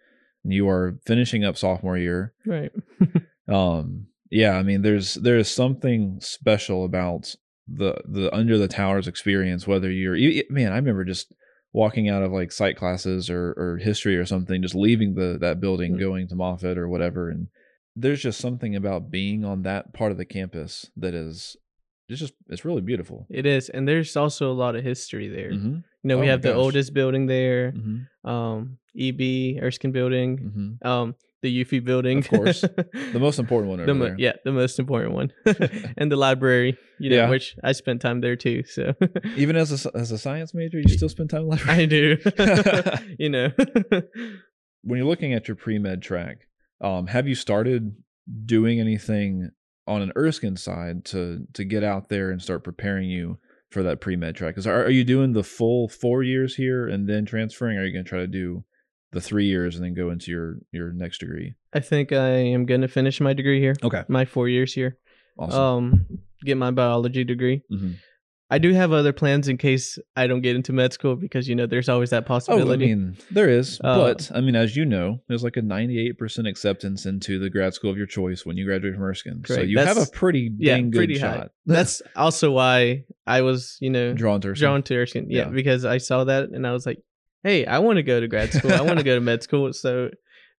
and 0.44 0.52
you 0.54 0.68
are 0.70 0.98
finishing 1.06 1.44
up 1.46 1.58
sophomore 1.58 1.98
year. 1.98 2.34
Right. 2.46 2.72
Um, 3.48 4.08
yeah, 4.30 4.52
I 4.58 4.62
mean, 4.64 4.84
there's 4.84 5.16
there's 5.16 5.50
something 5.50 6.20
special 6.22 6.86
about 6.86 7.34
the 7.72 8.02
the 8.06 8.34
under 8.36 8.58
the 8.58 8.68
towers 8.68 9.08
experience. 9.08 9.68
Whether 9.68 9.92
you're, 9.92 10.16
you, 10.16 10.44
man, 10.50 10.72
I 10.72 10.76
remember 10.76 11.04
just 11.04 11.32
walking 11.72 12.10
out 12.10 12.24
of 12.24 12.32
like 12.32 12.52
psych 12.52 12.78
classes 12.78 13.30
or 13.30 13.54
or 13.58 13.78
history 13.82 14.18
or 14.18 14.26
something, 14.26 14.62
just 14.62 14.76
leaving 14.76 15.16
the 15.16 15.38
that 15.40 15.60
building, 15.60 15.96
Mm. 15.96 16.00
going 16.00 16.28
to 16.30 16.36
Moffat 16.36 16.78
or 16.78 16.88
whatever, 16.88 17.30
and 17.30 17.48
there's 17.96 18.22
just 18.22 18.40
something 18.40 18.76
about 18.76 19.12
being 19.12 19.44
on 19.46 19.64
that 19.64 19.94
part 19.94 20.12
of 20.12 20.18
the 20.18 20.26
campus 20.26 20.90
that 20.98 21.14
is 21.14 21.56
it's 22.08 22.20
just 22.20 22.34
it's 22.48 22.66
really 22.66 22.82
beautiful. 22.82 23.28
It 23.30 23.46
is, 23.46 23.70
and 23.70 23.88
there's 23.88 24.18
also 24.18 24.52
a 24.52 24.54
lot 24.54 24.76
of 24.76 24.84
history 24.84 25.28
there. 25.28 25.52
Mm-hmm. 25.52 25.76
You 25.76 26.08
know, 26.08 26.18
we 26.18 26.28
Oh 26.28 26.32
have 26.32 26.42
the 26.42 26.54
oldest 26.54 26.94
building 26.94 27.28
there. 27.28 27.72
Mm-hmm. 27.74 28.30
Um, 28.30 28.78
EB 28.98 29.62
Erskine 29.62 29.92
Building. 29.92 30.38
Mm-hmm. 30.38 30.88
Um, 30.88 31.16
the 31.42 31.64
Eufy 31.64 31.84
Building. 31.84 32.20
Of 32.20 32.28
course. 32.30 32.64
The 33.14 33.20
most 33.20 33.40
important 33.40 33.70
one 33.72 33.80
over 33.80 33.88
the 33.88 33.94
mo- 33.94 34.06
there. 34.06 34.16
yeah, 34.20 34.34
the 34.46 34.52
most 34.52 34.78
important 34.80 35.14
one, 35.14 35.32
and 35.98 36.12
the 36.12 36.16
library. 36.16 36.78
You 37.00 37.10
know, 37.12 37.16
Yeah. 37.16 37.30
which 37.30 37.56
I 37.64 37.72
spent 37.72 38.02
time 38.02 38.22
there 38.22 38.36
too. 38.36 38.64
So 38.66 38.94
Even 39.36 39.56
as 39.56 39.86
a 39.86 39.98
as 39.98 40.12
a 40.12 40.18
science 40.18 40.54
major, 40.54 40.78
you 40.80 40.90
still 40.90 41.10
spend 41.10 41.30
time 41.32 41.42
in 41.44 41.50
the 41.50 41.56
library. 41.56 41.82
I 41.82 41.86
do. 41.86 42.18
you 43.18 43.30
know. 43.30 43.50
when 44.84 44.98
you're 45.00 45.08
looking 45.08 45.34
at 45.34 45.48
your 45.48 45.56
pre-med 45.56 46.02
track, 46.02 46.38
um, 46.82 47.08
have 47.08 47.28
you 47.28 47.36
started 47.36 47.96
doing 48.46 48.80
anything 48.80 49.50
on 49.88 50.02
an 50.02 50.12
Erskine 50.16 50.58
side 50.58 51.04
to 51.06 51.46
to 51.54 51.64
get 51.66 51.84
out 51.84 52.10
there 52.10 52.30
and 52.32 52.42
start 52.42 52.64
preparing 52.64 53.10
you 53.10 53.38
for 53.72 53.82
that 53.84 54.02
pre-med 54.02 54.36
track? 54.36 54.54
Because 54.56 54.68
are, 54.68 54.84
are 54.86 54.90
you 54.92 55.04
doing 55.04 55.34
the 55.34 55.44
full 55.44 55.90
four 55.90 56.22
years 56.24 56.56
here 56.56 56.88
and 56.88 57.08
then 57.10 57.26
transferring? 57.26 57.78
Or 57.78 57.82
are 57.82 57.86
you 57.86 57.94
going 57.94 58.06
to 58.06 58.10
try 58.10 58.20
to 58.20 58.28
do 58.28 58.64
the 59.12 59.22
three 59.22 59.46
years 59.46 59.76
and 59.76 59.84
then 59.86 59.94
go 59.94 60.10
into 60.12 60.32
your 60.32 60.58
your 60.72 60.92
next 60.94 61.20
degree? 61.20 61.56
I 61.74 61.80
think 61.80 62.12
I 62.12 62.30
am 62.30 62.66
gonna 62.66 62.88
finish 62.88 63.20
my 63.22 63.34
degree 63.34 63.60
here. 63.60 63.76
Okay, 63.84 64.04
My 64.08 64.26
four 64.26 64.48
years 64.50 64.74
here. 64.74 64.98
awesome. 65.38 65.60
Um, 65.62 66.06
get 66.44 66.58
my 66.58 66.72
biology 66.72 67.24
degree. 67.24 67.64
Mhm. 67.72 67.96
I 68.52 68.58
do 68.58 68.74
have 68.74 68.92
other 68.92 69.14
plans 69.14 69.48
in 69.48 69.58
case 69.58 70.00
I 70.16 70.26
don't 70.26 70.42
get 70.42 70.56
into 70.56 70.74
med 70.74 70.92
school 70.92 71.16
because 71.16 71.48
you 71.48 71.54
know 71.54 71.68
there's 71.68 71.88
always 71.88 72.10
that 72.10 72.26
possibility. 72.26 72.86
Oh, 72.86 72.92
I 72.92 72.96
mean, 72.96 73.16
there 73.30 73.48
is, 73.48 73.80
Uh, 73.84 73.96
but 73.98 74.32
I 74.34 74.42
mean, 74.42 74.56
as 74.56 74.76
you 74.76 74.86
know, 74.86 75.22
there's 75.28 75.44
like 75.44 75.56
a 75.56 75.62
98% 75.62 76.48
acceptance 76.48 77.06
into 77.06 77.38
the 77.38 77.52
grad 77.52 77.76
school 77.76 77.92
of 77.92 77.98
your 77.98 78.08
choice 78.08 78.48
when 78.48 78.58
you 78.58 78.66
graduate 78.66 78.96
from 78.96 79.04
Erskine. 79.04 79.44
So 79.46 79.62
you 79.62 79.78
have 79.78 79.90
a 79.98 80.02
That's- 80.02 80.10
pretty 80.14 80.52
yeah, 80.58 80.78
dang 80.78 80.90
good 80.90 80.98
pretty 80.98 81.20
high. 81.20 81.36
shot. 81.36 81.52
That's 81.68 82.02
also 82.16 82.50
why 82.50 83.04
I 83.28 83.42
was, 83.42 83.78
you 83.82 83.92
know, 83.92 84.14
drawn 84.16 84.42
to 84.42 84.48
Erskine. 84.50 84.66
drawn 84.66 84.82
to 84.84 84.96
Erskine. 84.96 85.28
Yeah, 85.30 85.42
Yeah. 85.46 85.50
because 85.50 85.86
I 85.86 86.00
saw 86.00 86.24
that 86.24 86.50
and 86.50 86.66
I 86.66 86.72
was 86.74 86.88
like, 86.88 86.98
hey, 87.44 87.66
I 87.66 87.80
want 87.80 87.98
to 87.98 88.04
go 88.04 88.20
to 88.20 88.28
grad 88.28 88.52
school. 88.54 88.72
I 88.74 88.82
want 88.82 88.98
to 89.00 89.04
go 89.04 89.16
to 89.16 89.22
med 89.22 89.44
school. 89.44 89.72
So 89.84 90.10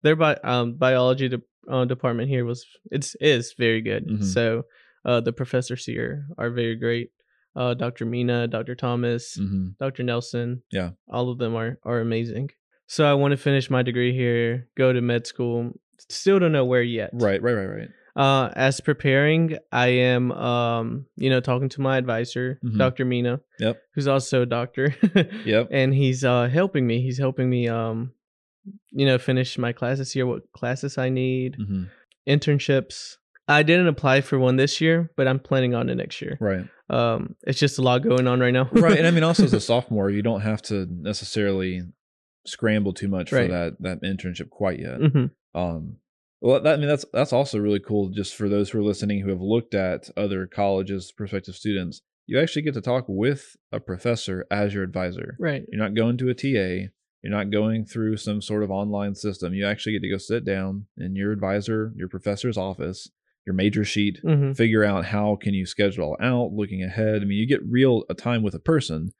their 0.03 0.17
bi- 0.17 0.41
um, 0.45 0.75
biology 0.75 1.29
de- 1.29 1.43
uh, 1.71 1.85
department 1.85 2.29
here 2.29 2.45
was 2.45 2.65
it's 2.91 3.15
is 3.21 3.55
very 3.59 3.81
good. 3.83 4.07
Mhm. 4.09 4.25
So 4.25 4.63
uh, 5.05 5.21
the 5.21 5.33
professors 5.33 5.85
here 5.85 6.27
are 6.39 6.51
very 6.51 6.77
great. 6.77 7.11
uh, 7.57 7.75
Dr. 7.75 8.07
Mina, 8.07 8.47
Dr. 8.47 8.75
Thomas, 8.77 9.35
hmm 9.35 9.69
Dr. 9.81 10.05
Nelson. 10.05 10.63
Yeah. 10.71 10.91
All 11.09 11.31
of 11.33 11.39
them 11.39 11.55
are 11.57 11.79
are 11.85 12.01
amazing. 12.01 12.51
So 12.87 13.05
I 13.05 13.15
want 13.15 13.33
to 13.33 13.37
finish 13.37 13.69
my 13.71 13.83
degree 13.83 14.13
here, 14.15 14.69
go 14.77 14.93
to 14.93 15.01
med 15.01 15.27
school. 15.27 15.73
Still 16.09 16.39
don't 16.39 16.53
know 16.53 16.65
where 16.65 16.83
yet. 16.83 17.11
Right, 17.13 17.43
right, 17.43 17.55
right, 17.61 17.73
right. 17.79 17.89
Uh, 18.17 18.51
as 18.57 18.81
preparing, 18.81 19.57
I 19.73 19.89
am, 19.89 20.33
um, 20.33 21.07
you 21.17 21.31
know, 21.31 21.41
talking 21.41 21.69
to 21.71 21.81
my 21.81 21.97
advisor, 21.97 22.59
Mhm. 22.65 22.77
Dr. 22.79 23.05
Mina, 23.05 23.41
Yep. 23.61 23.81
who's 23.95 24.09
also 24.09 24.43
a 24.43 24.47
doctor, 24.47 24.95
Yep. 25.45 25.69
and 25.71 25.95
he's 25.95 26.25
uh 26.25 26.49
helping 26.49 26.87
me. 26.87 27.01
He's 27.03 27.19
helping 27.19 27.49
me, 27.49 27.69
um, 27.69 28.13
you 28.91 29.07
know, 29.07 29.19
finish 29.19 29.57
my 29.59 29.73
classes 29.73 30.13
here, 30.13 30.27
what 30.27 30.51
classes 30.53 30.99
I 30.99 31.09
need, 31.09 31.57
hmm 31.57 31.85
internships. 32.29 33.17
I 33.49 33.63
didn't 33.65 33.89
apply 33.89 34.21
for 34.21 34.39
one 34.39 34.57
this 34.57 34.81
year, 34.81 35.11
but 35.17 35.27
I'm 35.27 35.41
planning 35.41 35.75
on 35.75 35.89
it 35.89 35.97
next 35.97 36.21
year. 36.23 36.37
Right. 36.41 36.65
Um, 36.89 37.35
it's 37.43 37.59
just 37.59 37.79
a 37.79 37.83
lot 37.83 38.03
going 38.03 38.29
on 38.29 38.39
right 38.41 38.53
now. 38.53 38.69
right 38.73 38.99
and 38.99 39.07
i 39.07 39.11
mean 39.11 39.23
also 39.25 39.45
as 39.45 39.53
a 39.55 39.61
sophomore 39.71 40.11
you 40.11 40.23
don't 40.23 40.41
have 40.41 40.61
to 40.63 40.87
necessarily 40.91 41.83
scramble 42.47 42.93
too 42.93 43.09
much 43.09 43.31
Right. 43.33 43.47
for 43.47 43.53
that 43.53 43.77
that 43.81 44.03
internship 44.03 44.51
quite 44.51 44.81
yet 44.81 45.01
hmm 45.01 45.27
um 45.55 45.97
well 46.41 46.61
that, 46.61 46.75
i 46.75 46.77
mean 46.77 46.89
that's 46.89 47.05
that's 47.13 47.33
also 47.33 47.59
really 47.59 47.81
cool 47.81 48.09
just 48.11 48.35
for 48.35 48.49
those 48.49 48.71
who 48.71 48.79
are 48.79 48.83
listening 48.85 49.21
who 49.21 49.31
have 49.31 49.41
looked 49.41 49.75
at 49.75 50.09
other 50.17 50.47
colleges 50.47 51.13
prospective 51.13 51.55
students. 51.57 52.03
You 52.27 52.39
actually 52.39 52.63
get 52.63 52.75
to 52.75 52.81
talk 52.81 53.07
with 53.09 53.57
a 53.73 53.81
professor 53.81 54.47
as 54.53 54.73
your 54.73 54.85
advisor. 54.85 55.37
Right. 55.41 55.65
you're 55.69 55.83
not 55.83 55.95
going 55.97 56.17
to 56.19 56.29
a 56.31 56.35
ta 56.35 56.91
you're 57.23 57.31
not 57.39 57.51
going 57.51 57.85
through 57.85 58.17
some 58.19 58.41
sort 58.41 58.63
of 58.63 58.71
online 58.71 59.15
system. 59.17 59.53
You 59.53 59.67
actually 59.67 59.93
get 59.93 60.03
to 60.03 60.09
go 60.11 60.17
sit 60.17 60.45
down 60.45 60.87
in 60.97 61.17
your 61.17 61.33
advisor 61.33 61.93
your 61.97 62.09
professor's 62.09 62.57
office 62.57 63.09
your 63.47 63.55
major 63.55 63.85
sheet 63.85 64.21
hmm 64.23 64.53
figure 64.53 64.85
out 64.85 65.07
how 65.07 65.37
can 65.37 65.55
you 65.55 65.67
schedule 65.67 66.05
all 66.05 66.17
out 66.21 66.53
looking 66.53 66.83
ahead. 66.85 67.23
I 67.23 67.25
mean 67.25 67.39
you 67.39 67.47
get 67.49 67.65
real 67.67 68.05
a 68.09 68.15
time 68.15 68.43
with 68.45 68.55
a 68.55 68.59
person 68.61 69.13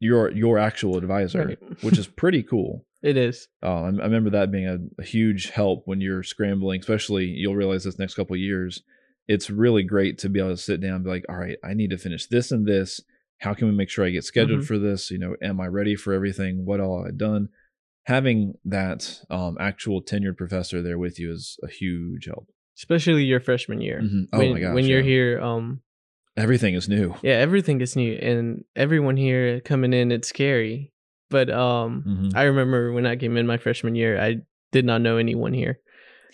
your 0.00 0.30
your 0.32 0.58
actual 0.58 0.96
advisor 0.96 1.46
Right. 1.46 1.58
which 1.82 1.98
is 1.98 2.06
pretty 2.06 2.42
cool 2.42 2.85
It 3.02 3.16
is. 3.16 3.48
uh, 3.62 3.82
I, 3.82 3.86
I 3.86 3.90
remember 3.90 4.30
that 4.30 4.50
being 4.50 4.66
a, 4.66 4.78
a 5.00 5.04
huge 5.04 5.50
help 5.50 5.82
when 5.86 6.00
you're 6.00 6.22
scrambling 6.22 6.80
especially 6.80 7.26
you'll 7.26 7.54
realize 7.56 7.84
this 7.84 7.98
next 7.98 8.14
couple 8.14 8.34
of 8.34 8.40
years 8.40 8.82
it's 9.28 9.50
really 9.50 9.82
great 9.82 10.18
to 10.18 10.28
be 10.28 10.38
able 10.40 10.50
to 10.50 10.56
sit 10.56 10.80
down 10.80 10.94
and 10.96 11.04
be 11.04 11.10
like 11.10 11.24
all 11.28 11.36
right 11.36 11.58
i 11.64 11.74
need 11.74 11.90
to 11.90 11.98
finish 11.98 12.26
this 12.26 12.50
and 12.52 12.66
this 12.66 13.00
how 13.38 13.52
can 13.54 13.68
we 13.68 13.74
make 13.74 13.90
sure 13.90 14.04
i 14.06 14.10
get 14.10 14.24
scheduled 14.24 14.60
Mhm. 14.60 14.66
for 14.66 14.78
this 14.78 15.10
you 15.10 15.18
know 15.18 15.36
am 15.42 15.60
i 15.60 15.66
ready 15.66 15.94
for 15.94 16.12
everything 16.14 16.64
what 16.64 16.80
all 16.80 17.04
i 17.06 17.10
done 17.10 17.48
having 18.04 18.54
that 18.64 19.20
um, 19.30 19.56
actual 19.60 20.00
tenured 20.02 20.36
professor 20.36 20.80
there 20.80 20.98
with 20.98 21.18
you 21.18 21.32
is 21.32 21.58
a 21.62 21.68
huge 21.68 22.26
help 22.26 22.48
Especially 22.78 23.24
your 23.24 23.40
freshman 23.40 23.80
year. 23.80 24.00
Mhm. 24.02 24.28
oh 24.32 24.38
when, 24.38 24.52
my 24.52 24.60
gosh 24.60 24.74
when 24.74 24.84
you're 24.84 25.00
yeah. 25.00 25.04
here, 25.06 25.40
um, 25.40 25.80
everything 26.36 26.74
is 26.74 26.88
new 26.88 27.14
yeah, 27.22 27.34
everything 27.34 27.80
is 27.80 27.96
new, 27.96 28.12
and 28.14 28.64
everyone 28.76 29.16
here 29.16 29.60
coming 29.60 29.92
in, 29.94 30.12
it's 30.12 30.28
scary. 30.28 30.92
But 31.30 31.50
um, 31.50 32.04
Mhm. 32.06 32.36
I 32.36 32.44
remember 32.44 32.92
when 32.92 33.06
I 33.06 33.16
came 33.16 33.36
in 33.36 33.46
my 33.46 33.56
freshman 33.58 33.94
year, 33.94 34.20
I 34.20 34.38
did 34.72 34.84
not 34.84 35.00
know 35.00 35.16
anyone 35.16 35.52
here. 35.52 35.78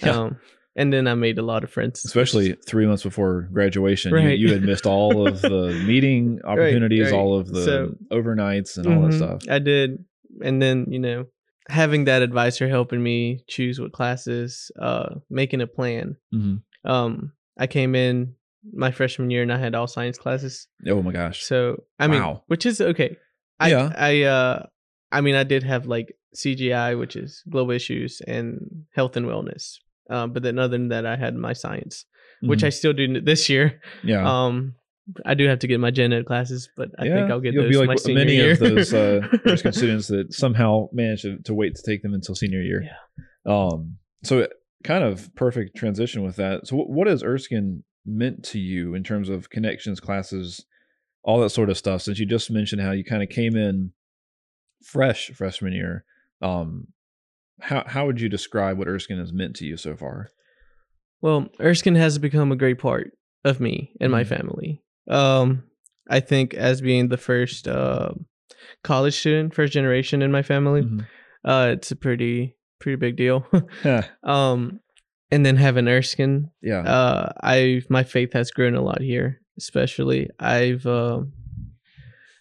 Yeah. 0.03 0.19
Um, 0.19 0.37
and 0.75 0.93
then 0.93 1.07
I 1.07 1.15
made 1.15 1.39
a 1.39 1.43
lot 1.43 1.65
of 1.65 1.71
friends. 1.71 2.05
especially 2.05 2.55
three 2.67 2.87
months 2.87 3.03
before 3.03 3.49
graduation 3.53 4.13
Right. 4.13 4.39
you, 4.39 4.49
you 4.49 4.53
had 4.53 4.63
missed 4.63 4.87
all 4.87 5.27
of 5.27 5.41
the 5.43 5.73
meeting 5.87 6.41
opportunities 6.45 7.11
right. 7.11 7.19
all 7.19 7.39
of 7.39 7.49
the 7.49 7.65
So- 7.65 7.95
overnights 8.11 8.77
and 8.79 8.87
all 8.87 9.03
that 9.03 9.11
Mhm, 9.11 9.17
stuff 9.17 9.43
I 9.51 9.59
did, 9.59 10.05
and 10.43 10.61
then 10.63 10.87
you 10.89 10.99
know, 10.99 11.27
having 11.69 12.05
that 12.07 12.23
advisor 12.23 12.69
helping 12.69 13.03
me 13.03 13.45
choose 13.49 13.79
what 13.81 13.93
classes, 13.93 14.71
uh, 14.79 15.17
making 15.31 15.61
a 15.61 15.67
plan. 15.67 16.17
hmm 16.33 16.57
Um, 16.85 17.33
I 17.59 17.67
came 17.67 17.95
in 17.95 18.35
my 18.73 18.91
freshman 18.93 19.31
year 19.31 19.43
and 19.43 19.53
I 19.53 19.59
had 19.59 19.75
all 19.75 19.87
science 19.87 20.19
classes. 20.19 20.67
oh 20.87 21.03
my 21.03 21.13
gosh 21.13 21.43
So 21.45 21.85
I 21.99 22.07
mean, 22.09 22.21
Wow. 22.23 22.43
which 22.47 22.65
is 22.67 22.81
okay. 22.81 23.17
I, 23.61 23.69
Yeah. 23.71 23.93
I 23.97 24.23
uh, 24.23 24.67
I 25.13 25.21
mean, 25.21 25.35
I 25.35 25.45
did 25.45 25.63
have 25.63 25.87
like 25.87 26.17
CGI, 26.35 26.99
which 26.99 27.17
is 27.17 27.43
global 27.51 27.73
issues 27.73 28.21
and 28.27 28.85
health 28.95 29.17
and 29.17 29.27
wellness. 29.27 29.77
Um, 30.11 30.33
but 30.33 30.43
then 30.43 30.59
other 30.59 30.77
than 30.77 30.89
that, 30.89 31.07
I 31.07 31.17
had 31.17 31.35
my 31.37 31.53
science, 31.53 32.05
which 32.43 32.61
Mhm. 32.61 32.67
I 32.67 32.71
still 32.71 32.93
do 32.93 33.21
this 33.21 33.49
year. 33.49 33.81
yeah 34.03 34.25
Um, 34.29 34.75
I 35.27 35.35
do 35.35 35.47
have 35.49 35.59
to 35.61 35.67
get 35.67 35.81
my 35.81 35.91
gen 35.91 36.13
ed 36.13 36.27
classes, 36.27 36.69
but 36.77 36.91
I 36.99 37.05
think 37.05 37.31
I'll 37.31 37.41
get 37.41 37.55
those. 37.55 37.71
you'll 37.73 37.87
those 37.87 38.03
be 38.05 38.09
like 38.13 38.17
many 38.25 38.37
year. 38.37 38.53
of 38.53 38.59
those 38.61 38.95
uh, 38.95 39.21
Erskine 39.47 39.73
students 39.81 40.09
that 40.09 40.33
somehow 40.33 40.89
manage 40.93 41.23
to, 41.23 41.39
to 41.45 41.55
wait 41.55 41.75
to 41.75 41.83
take 41.83 42.03
them 42.03 42.15
until 42.15 42.35
senior 42.35 42.63
year. 42.63 42.83
Yeah. 42.85 43.53
Um, 43.53 43.97
so 44.23 44.47
kind 44.85 45.03
of 45.05 45.35
perfect 45.35 45.77
transition 45.77 46.23
with 46.23 46.37
that. 46.37 46.67
So, 46.69 46.77
what, 46.77 46.89
what 46.89 47.07
has 47.09 47.23
Erskine 47.23 47.83
meant 48.07 48.45
to 48.45 48.59
you 48.61 48.95
in 48.95 49.03
terms 49.03 49.29
of 49.29 49.51
connections, 49.51 49.99
classes, 50.01 50.65
all 51.25 51.41
that 51.41 51.51
sort 51.51 51.69
of 51.71 51.77
stuff? 51.77 52.03
Since 52.03 52.19
you 52.21 52.27
just 52.27 52.51
mentioned 52.51 52.81
how 52.83 52.93
you 52.93 53.05
kind 53.05 53.23
of 53.23 53.29
came 53.29 53.57
in 53.57 53.93
fresh 54.83 55.31
freshman 55.31 55.73
year, 55.73 56.05
um, 56.41 56.89
how 57.61 57.85
how 57.87 58.07
would 58.07 58.21
you 58.21 58.29
describe 58.29 58.79
what 58.79 58.89
Erskine 58.89 59.19
has 59.19 59.33
meant 59.33 59.57
to 59.57 59.67
you 59.67 59.77
so 59.77 59.97
far? 59.97 60.29
Well, 61.21 61.49
Erskine 61.61 61.95
has 61.95 62.19
become 62.19 62.51
a 62.51 62.57
great 62.57 62.79
part 62.79 63.13
of 63.45 63.61
me 63.61 63.93
and 64.01 64.11
my 64.11 64.25
Mhm. 64.25 64.29
family. 64.29 64.83
Um, 65.09 65.65
I 66.09 66.21
think 66.21 66.53
as 66.55 66.81
being 66.81 67.09
the 67.09 67.17
first 67.17 67.69
uh, 67.69 68.13
college 68.83 69.15
student, 69.15 69.55
first 69.55 69.73
generation 69.73 70.21
in 70.23 70.33
my 70.33 70.43
family, 70.43 70.83
Mhm. 70.83 71.07
uh, 71.45 71.71
it's 71.73 71.91
a 71.91 71.97
pretty 71.97 72.57
pretty 72.81 72.97
big 72.97 73.17
deal. 73.17 73.47
Yeah, 73.85 74.05
um, 74.25 74.81
and 75.31 75.47
then 75.47 75.57
having 75.57 75.87
Erskine, 75.89 76.51
yeah, 76.61 76.81
uh, 76.83 77.33
I 77.43 77.83
my 77.89 78.03
faith 78.03 78.33
has 78.33 78.51
grown 78.51 78.75
a 78.75 78.83
lot 78.83 79.01
here. 79.01 79.41
Especially, 79.59 80.29
I've, 80.41 80.87
uh, 80.87 81.23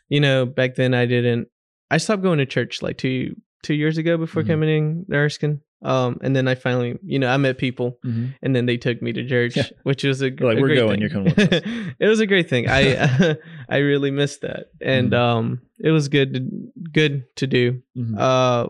you 0.09 0.19
know, 0.19 0.45
back 0.45 0.75
then 0.75 0.93
I 0.93 1.05
didn't. 1.05 1.49
I 1.91 1.97
stopped 1.97 2.23
going 2.23 2.39
to 2.39 2.45
church 2.45 2.81
like 2.81 2.97
two 2.97 3.35
two 3.63 3.75
years 3.75 3.99
ago 3.99 4.17
before 4.17 4.41
Mhm. 4.41 4.47
coming 4.47 4.69
in 4.69 5.05
to 5.11 5.15
Erskine. 5.15 5.61
Um, 5.83 6.19
and 6.23 6.35
then 6.35 6.47
I 6.47 6.55
finally, 6.55 6.97
you 7.03 7.19
know, 7.19 7.27
I 7.27 7.37
met 7.37 7.57
people 7.59 7.99
Mhm. 8.05 8.33
and 8.41 8.55
then 8.55 8.65
they 8.65 8.77
took 8.77 9.01
me 9.03 9.13
to 9.13 9.27
church, 9.27 9.55
Yeah. 9.57 9.69
which 9.83 10.03
was 10.03 10.21
a, 10.21 10.29
They're 10.31 10.47
like, 10.47 10.57
a 10.57 10.61
"We're 10.61 10.75
going, 10.75 10.89
thing. 10.93 11.01
you're 11.01 11.09
coming 11.09 11.33
with 11.35 11.53
us." 11.53 11.61
it 11.99 12.07
was 12.07 12.19
a 12.19 12.25
great 12.27 12.49
thing. 12.49 12.67
I 12.69 12.81
I 13.69 13.77
really 13.77 14.09
missed 14.11 14.41
that, 14.41 14.67
and 14.81 15.11
Mhm. 15.11 15.17
um, 15.17 15.61
it 15.79 15.91
was 15.91 16.07
good 16.07 16.33
to, 16.33 16.71
good 16.91 17.23
to 17.35 17.45
do. 17.47 17.81
Mhm. 17.97 18.15
Uh, 18.17 18.69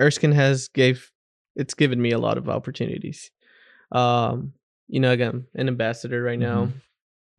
Erskine 0.00 0.32
has 0.32 0.68
gave 0.68 1.10
it's 1.56 1.74
given 1.74 2.00
me 2.00 2.12
a 2.12 2.18
lot 2.18 2.38
of 2.38 2.48
opportunities. 2.48 3.30
Um, 3.92 4.52
you 4.88 5.00
know, 5.00 5.12
again, 5.12 5.46
an 5.54 5.68
ambassador 5.68 6.22
right 6.22 6.38
now. 6.38 6.66
Mhm. 6.66 6.72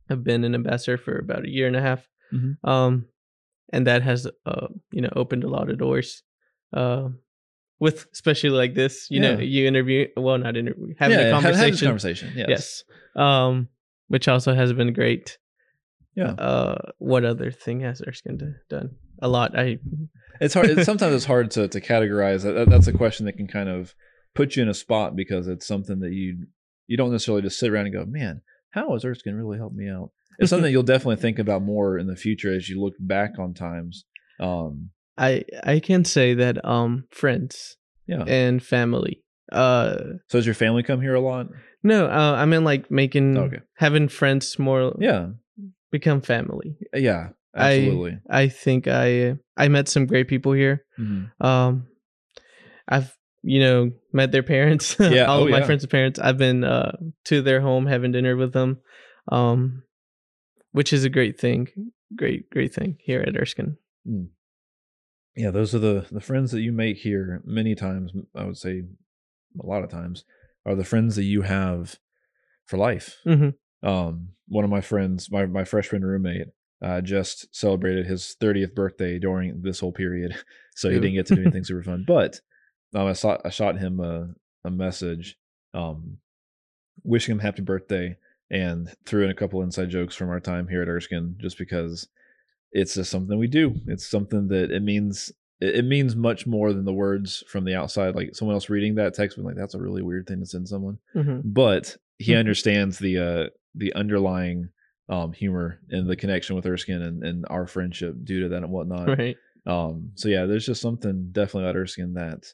I've 0.09 0.23
been 0.23 0.43
an 0.43 0.53
ambassador 0.55 0.97
for 0.97 1.17
about 1.17 1.45
a 1.45 1.49
year 1.49 1.67
and 1.67 1.75
a 1.75 1.81
half. 1.81 2.07
Mhm. 2.33 2.57
Um, 2.63 3.05
and 3.71 3.87
that 3.87 4.01
has 4.03 4.27
uh, 4.45 4.67
you 4.91 5.01
know, 5.01 5.09
opened 5.15 5.43
a 5.43 5.49
lot 5.49 5.69
of 5.69 5.77
doors. 5.77 6.23
Uh, 6.73 7.09
with 7.79 8.05
especially 8.13 8.51
like 8.51 8.75
this, 8.75 9.07
you 9.09 9.19
know, 9.19 9.39
you 9.39 9.67
interview 9.67 10.07
well, 10.15 10.37
not 10.37 10.55
interview, 10.55 10.93
having 10.99 11.17
yeah, 11.17 11.25
a 11.25 11.33
have- 11.33 11.43
have 11.43 11.53
conversation. 11.55 11.87
conversation. 11.87 12.33
Yes. 12.35 12.47
Yes. 12.49 12.83
Um, 13.15 13.69
which 14.07 14.27
also 14.27 14.53
has 14.53 14.71
been 14.71 14.93
great. 14.93 15.37
Yeah. 16.15 16.31
Uh, 16.33 16.91
what 16.99 17.25
other 17.25 17.49
thing 17.49 17.79
has 17.81 18.01
Erskine 18.05 18.55
done? 18.69 18.91
A 19.21 19.27
lot. 19.27 19.57
I 19.57 19.79
It's 20.39 20.53
hard. 20.53 20.69
It's, 20.69 20.85
sometimes 20.85 21.15
it's 21.15 21.25
hard 21.25 21.49
to, 21.51 21.67
to 21.69 21.81
categorize. 21.81 22.43
That, 22.43 22.69
that's 22.69 22.87
a 22.87 22.93
question 22.93 23.25
that 23.25 23.33
can 23.37 23.47
kind 23.47 23.69
of 23.69 23.95
put 24.35 24.55
you 24.55 24.63
in 24.63 24.69
a 24.69 24.73
spot 24.73 25.15
because 25.15 25.47
it's 25.47 25.65
something 25.65 25.99
that 26.01 26.11
you 26.11 26.47
you 26.87 26.97
don't 26.97 27.11
necessarily 27.11 27.41
just 27.41 27.57
sit 27.57 27.71
around 27.71 27.85
and 27.85 27.95
go, 27.95 28.05
man, 28.05 28.41
how 28.71 28.93
has 28.93 29.05
Erskine 29.05 29.35
really 29.35 29.57
help 29.57 29.73
me 29.73 29.89
out? 29.89 30.11
It's 30.39 30.49
something 30.49 30.71
you'll 30.73 30.83
definitely 30.83 31.17
think 31.17 31.39
about 31.39 31.61
more 31.61 31.97
in 31.97 32.07
the 32.07 32.15
future 32.15 32.53
as 32.53 32.67
you 32.69 32.81
look 32.81 32.93
back 32.99 33.37
on 33.39 33.53
times. 33.53 34.05
Um, 34.39 34.89
I 35.17 35.43
I 35.63 35.79
can 35.79 36.03
say 36.05 36.33
that 36.35 36.63
um 36.65 37.05
friends 37.11 37.77
yeah. 38.07 38.23
and 38.27 38.61
family. 38.63 39.23
Uh, 39.51 39.95
So 40.29 40.37
has 40.37 40.45
your 40.45 40.55
family 40.55 40.83
come 40.83 41.01
here 41.01 41.13
a 41.15 41.19
lot? 41.21 41.47
no, 41.83 42.05
uh, 42.07 42.35
I 42.37 42.45
mean 42.45 42.63
like 42.63 42.89
making 42.89 43.37
Okay. 43.37 43.59
having 43.75 44.07
friends 44.09 44.57
more 44.57 44.95
Yeah. 44.99 45.31
become 45.91 46.21
family. 46.21 46.77
Yeah. 46.93 47.29
I- 47.53 47.75
Absolutely. 47.75 48.17
I 48.29 48.47
think 48.47 48.87
I 48.87 49.35
I 49.57 49.67
met 49.67 49.89
some 49.89 50.05
great 50.05 50.27
people 50.29 50.53
here. 50.53 50.85
Mhm. 50.97 51.31
Um, 51.43 51.87
I've 52.87 53.15
you 53.43 53.59
know 53.59 53.91
met 54.13 54.31
their 54.31 54.43
parents. 54.43 54.95
Yeah, 54.99 55.25
all 55.25 55.41
oh, 55.41 55.45
of 55.45 55.51
my 55.51 55.59
yeah. 55.59 55.65
friends' 55.65 55.85
parents. 55.85 56.19
I've 56.19 56.37
been 56.37 56.63
uh 56.63 56.97
to 57.25 57.41
their 57.41 57.61
home 57.61 57.85
having 57.85 58.11
dinner 58.11 58.35
with 58.35 58.53
them, 58.53 58.79
um, 59.31 59.83
which 60.71 60.93
is 60.93 61.03
a 61.03 61.09
great 61.09 61.39
thing. 61.39 61.67
Great 62.15 62.49
great 62.49 62.73
thing 62.73 62.97
here 62.99 63.21
at 63.21 63.35
Erskine. 63.35 63.77
Yeah. 65.35 65.51
Those 65.51 65.73
are 65.73 65.79
the 65.79 66.05
the 66.11 66.21
friends 66.21 66.51
that 66.51 66.61
you 66.61 66.71
make 66.71 66.97
here. 66.97 67.41
Many 67.45 67.75
times, 67.75 68.11
I 68.35 68.45
would 68.45 68.57
say, 68.57 68.83
a 69.61 69.65
lot 69.65 69.83
of 69.83 69.89
times, 69.89 70.25
are 70.65 70.75
the 70.75 70.83
friends 70.83 71.15
that 71.15 71.23
you 71.23 71.43
have 71.43 71.97
for 72.65 72.77
life. 72.77 73.17
Mhm. 73.25 73.55
um 73.83 74.29
one 74.47 74.63
of 74.63 74.69
my 74.69 74.81
friends 74.81 75.31
my 75.31 75.45
my 75.45 75.63
freshman 75.63 76.05
roommate 76.05 76.47
uh 76.83 77.01
just 77.01 77.47
celebrated 77.55 78.05
his 78.05 78.35
30th 78.39 78.75
birthday 78.75 79.17
during 79.17 79.61
this 79.63 79.79
whole 79.79 79.91
period 79.91 80.35
so 80.75 80.89
he 80.89 80.95
didn't 80.99 81.15
get 81.15 81.25
to 81.25 81.35
do 81.35 81.41
anything 81.41 81.63
super 81.69 81.81
fun 81.83 82.03
but 82.07 82.41
um 82.95 83.07
i 83.07 83.13
saw 83.13 83.37
i 83.45 83.49
shot 83.49 83.77
him 83.77 83.99
a, 83.99 84.29
a 84.65 84.71
message 84.71 85.37
um 85.73 86.17
wishing 87.03 87.31
him 87.33 87.39
happy 87.39 87.61
birthday 87.61 88.17
and 88.49 88.93
threw 89.05 89.23
in 89.23 89.29
a 89.31 89.35
couple 89.35 89.61
inside 89.61 89.89
jokes 89.89 90.15
from 90.15 90.29
our 90.29 90.41
time 90.41 90.67
here 90.67 90.81
at 90.81 90.89
Erskine, 90.89 91.35
just 91.39 91.57
because 91.57 92.09
it's 92.73 92.95
just 92.95 93.09
something 93.09 93.39
we 93.39 93.47
do. 93.47 93.73
It's 93.87 94.05
something 94.05 94.49
that 94.49 94.71
it 94.71 94.81
means 94.81 95.31
it, 95.61 95.85
means 95.85 96.15
much 96.17 96.45
more 96.45 96.73
than 96.73 96.83
the 96.83 96.91
words 96.93 97.45
from 97.47 97.63
the 97.63 97.75
outside. 97.75 98.13
Like 98.13 98.35
someone 98.35 98.55
else 98.55 98.69
reading 98.69 98.95
that 98.95 99.13
text, 99.13 99.37
being 99.37 99.47
like, 99.47 99.55
"That's 99.55 99.73
a 99.73 99.79
really 99.79 100.01
weird 100.01 100.27
thing 100.27 100.41
to 100.41 100.45
send 100.45 100.67
someone," 100.67 100.97
Mhm. 101.15 101.41
but 101.45 101.95
he 102.19 102.33
Mhm. 102.33 102.39
understands 102.39 102.99
the 102.99 103.17
uh 103.17 103.49
the 103.73 103.93
underlying 103.93 104.67
um 105.07 105.31
humor 105.31 105.79
and 105.89 106.09
the 106.09 106.17
connection 106.17 106.57
with 106.57 106.65
Erskine 106.65 107.01
and, 107.01 107.23
and 107.23 107.45
our 107.49 107.67
friendship 107.67 108.15
due 108.25 108.41
to 108.41 108.49
that 108.49 108.63
and 108.63 108.71
whatnot. 108.71 109.17
Right. 109.17 109.37
Um, 109.65 110.11
so 110.15 110.27
yeah, 110.27 110.45
there's 110.45 110.65
just 110.65 110.81
something 110.81 111.29
definitely 111.31 111.69
about 111.69 111.79
Erskine 111.79 112.13
that 112.15 112.53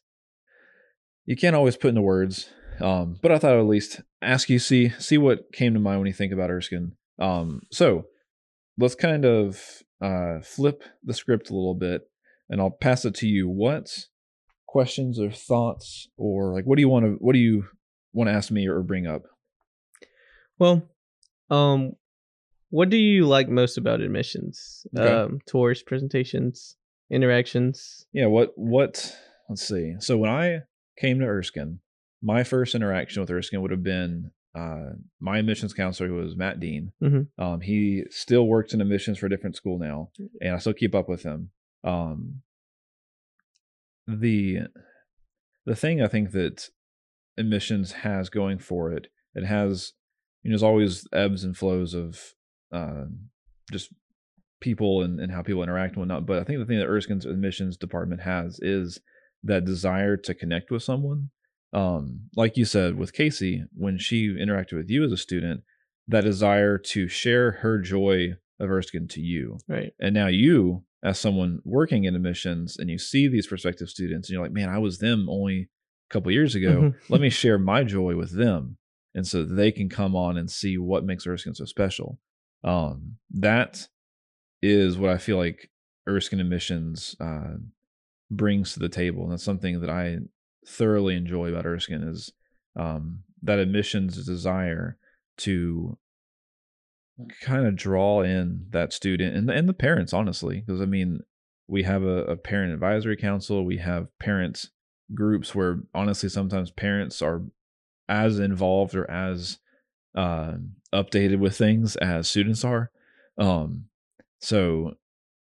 you 1.27 1.35
can't 1.35 1.55
always 1.55 1.77
put 1.77 1.89
into 1.89 2.01
words. 2.01 2.49
Um, 2.79 3.17
but 3.21 3.31
I 3.31 3.37
thought 3.37 3.53
I'd 3.53 3.59
at 3.59 3.65
least 3.65 4.01
ask 4.21 4.49
you, 4.49 4.57
see, 4.57 4.89
see 4.97 5.17
what 5.17 5.51
came 5.51 5.73
to 5.73 5.79
mind 5.79 5.99
when 5.99 6.07
you 6.07 6.13
think 6.13 6.33
about 6.33 6.49
Erskine. 6.49 6.93
Um, 7.19 7.61
so 7.71 8.05
let's 8.77 8.95
kind 8.95 9.25
of 9.25 9.61
uh, 10.01 10.39
flip 10.43 10.83
the 11.03 11.13
script 11.13 11.49
a 11.49 11.55
little 11.55 11.75
bit, 11.75 12.09
and 12.49 12.61
I'll 12.61 12.71
pass 12.71 13.03
it 13.05 13.13
to 13.15 13.27
you. 13.27 13.47
What 13.47 14.05
questions 14.67 15.19
or 15.19 15.31
thoughts, 15.31 16.07
or 16.17 16.53
like, 16.53 16.65
what 16.65 16.77
do 16.77 16.81
you 16.81 16.89
want 16.89 17.05
to, 17.05 17.11
what 17.19 17.33
do 17.33 17.39
you 17.39 17.65
want 18.13 18.29
to 18.29 18.33
ask 18.33 18.51
me 18.51 18.67
or 18.67 18.81
bring 18.81 19.07
up? 19.07 19.23
Well, 20.59 20.87
um, 21.49 21.93
what 22.69 22.89
do 22.89 22.97
you 22.97 23.25
like 23.25 23.49
most 23.49 23.77
about 23.77 24.01
admissions? 24.01 24.85
Okay. 24.95 25.11
Um, 25.11 25.39
tours, 25.47 25.83
presentations, 25.83 26.75
interactions. 27.09 28.05
Yeah, 28.11 28.27
what 28.27 28.51
what 28.55 29.15
let's 29.49 29.67
see. 29.67 29.95
So 29.99 30.17
when 30.17 30.29
I 30.29 30.59
came 30.97 31.19
to 31.19 31.25
Erskine, 31.25 31.79
my 32.21 32.43
first 32.43 32.75
interaction 32.75 33.21
with 33.21 33.29
Erskine 33.31 33.61
would 33.61 33.71
have 33.71 33.83
been 33.83 34.31
uh, 34.55 34.93
my 35.19 35.37
admissions 35.37 35.73
counselor, 35.73 36.09
who 36.09 36.15
was 36.15 36.35
Matt 36.35 36.59
Dean. 36.59 36.91
Mhm. 37.01 37.27
Um, 37.37 37.61
he 37.61 38.03
still 38.09 38.47
works 38.47 38.73
in 38.73 38.81
admissions 38.81 39.19
for 39.19 39.27
a 39.27 39.29
different 39.29 39.55
school 39.55 39.77
now, 39.77 40.09
and 40.41 40.55
I 40.55 40.57
still 40.57 40.73
keep 40.73 40.95
up 40.95 41.07
with 41.07 41.23
him. 41.23 41.51
Um, 41.83 42.41
the 44.07 44.59
the 45.65 45.75
thing 45.75 46.01
I 46.01 46.07
think 46.07 46.31
that 46.31 46.69
admissions 47.37 47.91
has 47.91 48.29
going 48.29 48.57
for 48.57 48.91
it, 48.91 49.07
it 49.35 49.45
has 49.45 49.93
you 50.43 50.49
know, 50.49 50.53
there's 50.53 50.63
always 50.63 51.07
ebbs 51.11 51.43
and 51.43 51.57
flows 51.57 51.93
of 51.93 52.33
uh, 52.71 53.05
just 53.71 53.93
people 54.61 55.03
and, 55.03 55.19
and 55.19 55.31
how 55.31 55.41
people 55.41 55.61
interact 55.61 55.93
and 55.95 55.99
whatnot. 56.01 56.25
But 56.25 56.39
I 56.39 56.43
think 56.45 56.59
the 56.59 56.65
thing 56.65 56.79
that 56.79 56.87
Erskine's 56.87 57.25
admissions 57.25 57.75
department 57.77 58.21
has 58.21 58.59
is 58.61 58.99
that 59.43 59.65
desire 59.65 60.17
to 60.17 60.33
connect 60.33 60.71
with 60.71 60.83
someone. 60.83 61.29
Um, 61.73 62.29
like 62.35 62.57
you 62.57 62.65
said 62.65 62.97
with 62.97 63.13
Casey, 63.13 63.63
when 63.73 63.97
she 63.97 64.29
interacted 64.29 64.73
with 64.77 64.89
you 64.89 65.03
as 65.03 65.11
a 65.11 65.17
student, 65.17 65.61
that 66.07 66.23
desire 66.23 66.77
to 66.77 67.07
share 67.07 67.51
her 67.51 67.79
joy 67.79 68.33
of 68.59 68.71
Erskine 68.71 69.07
to 69.09 69.21
you. 69.21 69.59
Right. 69.67 69.91
And 69.99 70.13
now 70.13 70.27
you, 70.27 70.83
as 71.03 71.19
someone 71.19 71.59
working 71.63 72.05
in 72.05 72.15
admissions, 72.15 72.77
and 72.77 72.89
you 72.89 72.97
see 72.97 73.27
these 73.27 73.47
prospective 73.47 73.89
students, 73.89 74.29
and 74.29 74.33
you're 74.33 74.43
like, 74.43 74.53
man, 74.53 74.69
I 74.69 74.77
was 74.77 74.99
them 74.99 75.27
only 75.29 75.69
a 76.09 76.13
couple 76.13 76.31
years 76.31 76.55
ago. 76.55 76.81
Mhm. 76.81 76.95
Let 77.09 77.21
me 77.21 77.29
share 77.29 77.59
my 77.59 77.83
joy 77.83 78.15
with 78.15 78.31
them. 78.31 78.77
And 79.13 79.27
so 79.27 79.43
they 79.43 79.71
can 79.71 79.89
come 79.89 80.15
on 80.15 80.37
and 80.37 80.49
see 80.49 80.77
what 80.77 81.05
makes 81.05 81.27
Erskine 81.27 81.55
so 81.55 81.65
special. 81.65 82.19
Um, 82.63 83.17
that 83.31 83.87
is 84.61 84.97
what 84.97 85.11
I 85.11 85.17
feel 85.17 85.37
like 85.37 85.69
Erskine 86.07 86.39
admissions 86.39 87.15
uh, 87.19 87.57
brings 88.29 88.73
to 88.73 88.79
the 88.79 88.89
table. 88.89 89.23
And 89.23 89.31
that's 89.31 89.43
something 89.43 89.81
that 89.81 89.89
I 89.89 90.17
thoroughly 90.65 91.15
enjoy 91.15 91.49
about 91.49 91.65
Erskine 91.65 92.03
is 92.03 92.31
um, 92.75 93.23
that 93.41 93.59
admissions 93.59 94.25
desire 94.25 94.97
to 95.37 95.97
kind 97.41 97.65
of 97.65 97.75
draw 97.75 98.21
in 98.21 98.67
that 98.69 98.93
student 98.93 99.35
and, 99.35 99.49
and 99.49 99.67
the 99.67 99.73
parents, 99.73 100.13
honestly. 100.13 100.63
Because 100.65 100.81
I 100.81 100.85
mean, 100.85 101.21
we 101.67 101.83
have 101.83 102.03
a, 102.03 102.23
a 102.25 102.35
parent 102.35 102.73
advisory 102.73 103.17
council, 103.17 103.65
we 103.65 103.77
have 103.77 104.07
parents 104.19 104.69
groups 105.13 105.55
where 105.55 105.79
honestly 105.93 106.29
sometimes 106.29 106.69
parents 106.71 107.21
are 107.21 107.43
as 108.09 108.39
involved 108.39 108.95
or 108.95 109.09
as 109.09 109.59
uh, 110.15 110.53
updated 110.93 111.39
with 111.39 111.57
things 111.57 111.95
as 111.97 112.29
students 112.29 112.63
are. 112.63 112.91
Um, 113.37 113.85
so 114.39 114.95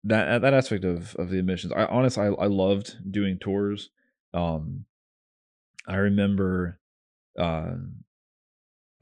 that 0.05 0.43
that 0.43 0.55
aspect 0.55 0.85
of 0.85 1.15
of 1.17 1.31
the 1.31 1.39
admissions, 1.39 1.73
I 1.73 1.85
honestly 1.87 2.25
I, 2.25 2.29
I 2.29 2.47
loved 2.47 2.97
doing 3.11 3.39
tours. 3.39 3.91
Um, 4.33 4.85
I 5.87 5.97
remember, 5.97 6.79
uh, 7.39 7.75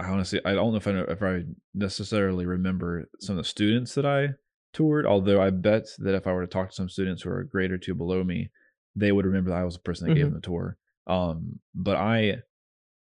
I 0.01 0.07
honestly 0.07 0.41
I 0.45 0.55
don't 0.55 0.71
know 0.73 0.77
if 0.77 0.87
I 0.87 0.93
know 0.93 1.07
if 1.09 1.23
I 1.23 1.43
necessarily 1.75 2.47
remember 2.47 3.09
some 3.21 3.37
of 3.37 3.45
the 3.45 3.49
students 3.49 3.95
that 3.95 4.07
I 4.07 4.31
toured. 4.73 5.07
Although 5.07 5.41
I 5.41 5.51
bet 5.51 5.87
that 5.99 6.15
if 6.15 6.27
I 6.27 6.33
were 6.33 6.43
to 6.43 6.47
talk 6.47 6.71
to 6.71 6.75
some 6.75 6.89
students 6.89 7.23
who 7.23 7.31
are 7.31 7.41
a 7.41 7.49
grade 7.49 7.71
or 7.73 7.79
two 7.79 7.95
below 7.95 8.23
me, 8.25 8.51
they 8.97 9.13
would 9.13 9.25
remember 9.27 9.51
that 9.51 9.59
I 9.59 9.65
was 9.65 9.75
the 9.75 9.81
person 9.81 10.07
that 10.07 10.15
gave 10.15 10.27
Mhm. 10.27 10.31
them 10.31 10.35
the 10.35 10.41
tour. 10.41 10.77
Um, 11.07 11.61
but 11.75 11.97
I, 11.97 12.43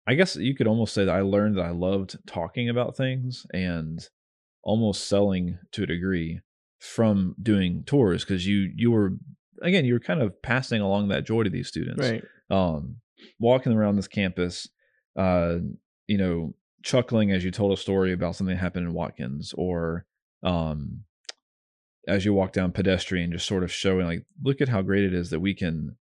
I 0.07 0.15
guess 0.15 0.35
you 0.37 0.55
could 0.55 0.67
almost 0.67 0.93
say 0.93 1.05
that 1.05 1.15
I 1.15 1.21
learned 1.21 1.57
that 1.57 1.65
I 1.65 1.71
loved 1.71 2.17
talking 2.25 2.69
about 2.69 2.95
things 2.95 3.45
and 3.53 3.99
almost 4.63 5.07
selling 5.07 5.59
to 5.73 5.83
a 5.83 5.87
degree 5.87 6.39
from 6.79 7.35
doing 7.41 7.83
tours 7.85 8.23
because 8.23 8.45
you 8.47 8.71
you 8.75 8.91
were 8.91 9.13
again 9.61 9.83
you 9.85 9.93
were 9.93 9.99
kind 9.99 10.21
of 10.21 10.39
passing 10.41 10.81
along 10.81 11.07
that 11.07 11.25
joy 11.25 11.43
to 11.43 11.49
these 11.49 11.67
students 11.67 11.99
Right. 12.07 12.23
um, 12.51 12.97
walking 13.39 13.73
around 13.73 13.95
this 13.95 14.07
campus, 14.07 14.67
uh, 15.15 15.57
you 16.07 16.17
know, 16.17 16.53
chuckling 16.83 17.31
as 17.31 17.43
you 17.43 17.49
told 17.51 17.71
a 17.73 17.77
story 17.81 18.13
about 18.13 18.35
something 18.35 18.55
that 18.55 18.61
happened 18.61 18.85
in 18.87 18.93
Watkins, 18.93 19.53
or 19.57 20.05
um, 20.43 21.03
as 22.07 22.23
you 22.25 22.33
walk 22.33 22.53
down 22.53 22.71
pedestrian, 22.71 23.31
just 23.31 23.47
sort 23.47 23.63
of 23.63 23.71
showing 23.71 24.05
like, 24.05 24.25
look 24.43 24.61
at 24.61 24.69
how 24.69 24.81
great 24.81 25.03
it 25.03 25.13
is 25.13 25.29
that 25.31 25.39
we 25.39 25.53
can 25.53 25.97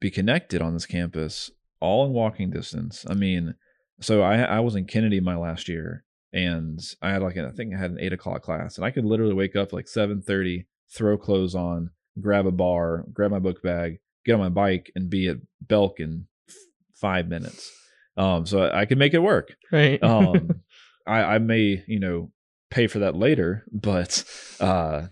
be 0.00 0.10
connected 0.10 0.62
on 0.62 0.72
this 0.74 0.86
campus, 0.86 1.50
all 1.80 2.06
in 2.06 2.12
walking 2.12 2.50
distance. 2.50 3.04
I 3.08 3.14
mean, 3.14 3.54
so 4.00 4.22
I 4.22 4.38
I 4.40 4.60
was 4.60 4.74
in 4.74 4.86
Kennedy 4.86 5.20
my 5.20 5.36
last 5.36 5.68
year, 5.68 6.04
and 6.32 6.80
I 7.02 7.10
had 7.10 7.22
like 7.22 7.36
an, 7.36 7.44
I 7.46 7.50
think 7.50 7.74
I 7.74 7.78
had 7.78 7.90
an 7.90 7.98
eight 8.00 8.12
o'clock 8.12 8.42
class, 8.42 8.76
and 8.76 8.84
I 8.84 8.90
could 8.90 9.04
literally 9.04 9.34
wake 9.34 9.56
up 9.56 9.72
like 9.72 9.88
seven 9.88 10.20
thirty, 10.22 10.66
throw 10.94 11.16
clothes 11.18 11.54
on, 11.54 11.90
grab 12.20 12.46
a 12.46 12.50
bar, 12.52 13.04
grab 13.12 13.30
my 13.30 13.38
book 13.38 13.62
bag, 13.62 13.98
get 14.24 14.34
on 14.34 14.40
my 14.40 14.48
bike, 14.48 14.90
and 14.94 15.08
be 15.10 15.28
at 15.28 15.36
Belk 15.60 16.00
in 16.00 16.26
f- 16.48 16.54
five 16.94 17.28
minutes. 17.28 17.70
Um, 18.16 18.46
so 18.46 18.62
I, 18.64 18.80
I 18.80 18.84
could 18.86 18.98
make 18.98 19.14
it 19.14 19.18
work. 19.20 19.54
Right. 19.72 20.02
Um, 20.02 20.62
I, 21.06 21.22
I 21.36 21.38
may, 21.38 21.82
you 21.86 22.00
know, 22.00 22.30
pay 22.70 22.86
for 22.86 22.98
that 22.98 23.16
later, 23.16 23.64
but 23.72 24.24
uh, 24.60 25.06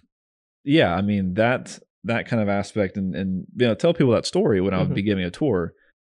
yeah, 0.65 0.95
I 0.95 1.01
mean 1.01 1.35
that 1.35 1.79
that 2.05 2.29
kind 2.29 2.43
of 2.43 2.49
aspect, 2.51 2.97
and 2.99 3.15
and 3.15 3.47
you 3.57 3.67
know, 3.69 3.75
tell 3.75 3.95
people 3.95 4.13
that 4.13 4.27
story 4.27 4.61
when 4.61 4.75
I 4.75 4.79
would 4.81 4.91
Mhm. 4.91 4.95
be 4.95 5.03
giving 5.03 5.25
a 5.25 5.31
tour. 5.31 5.73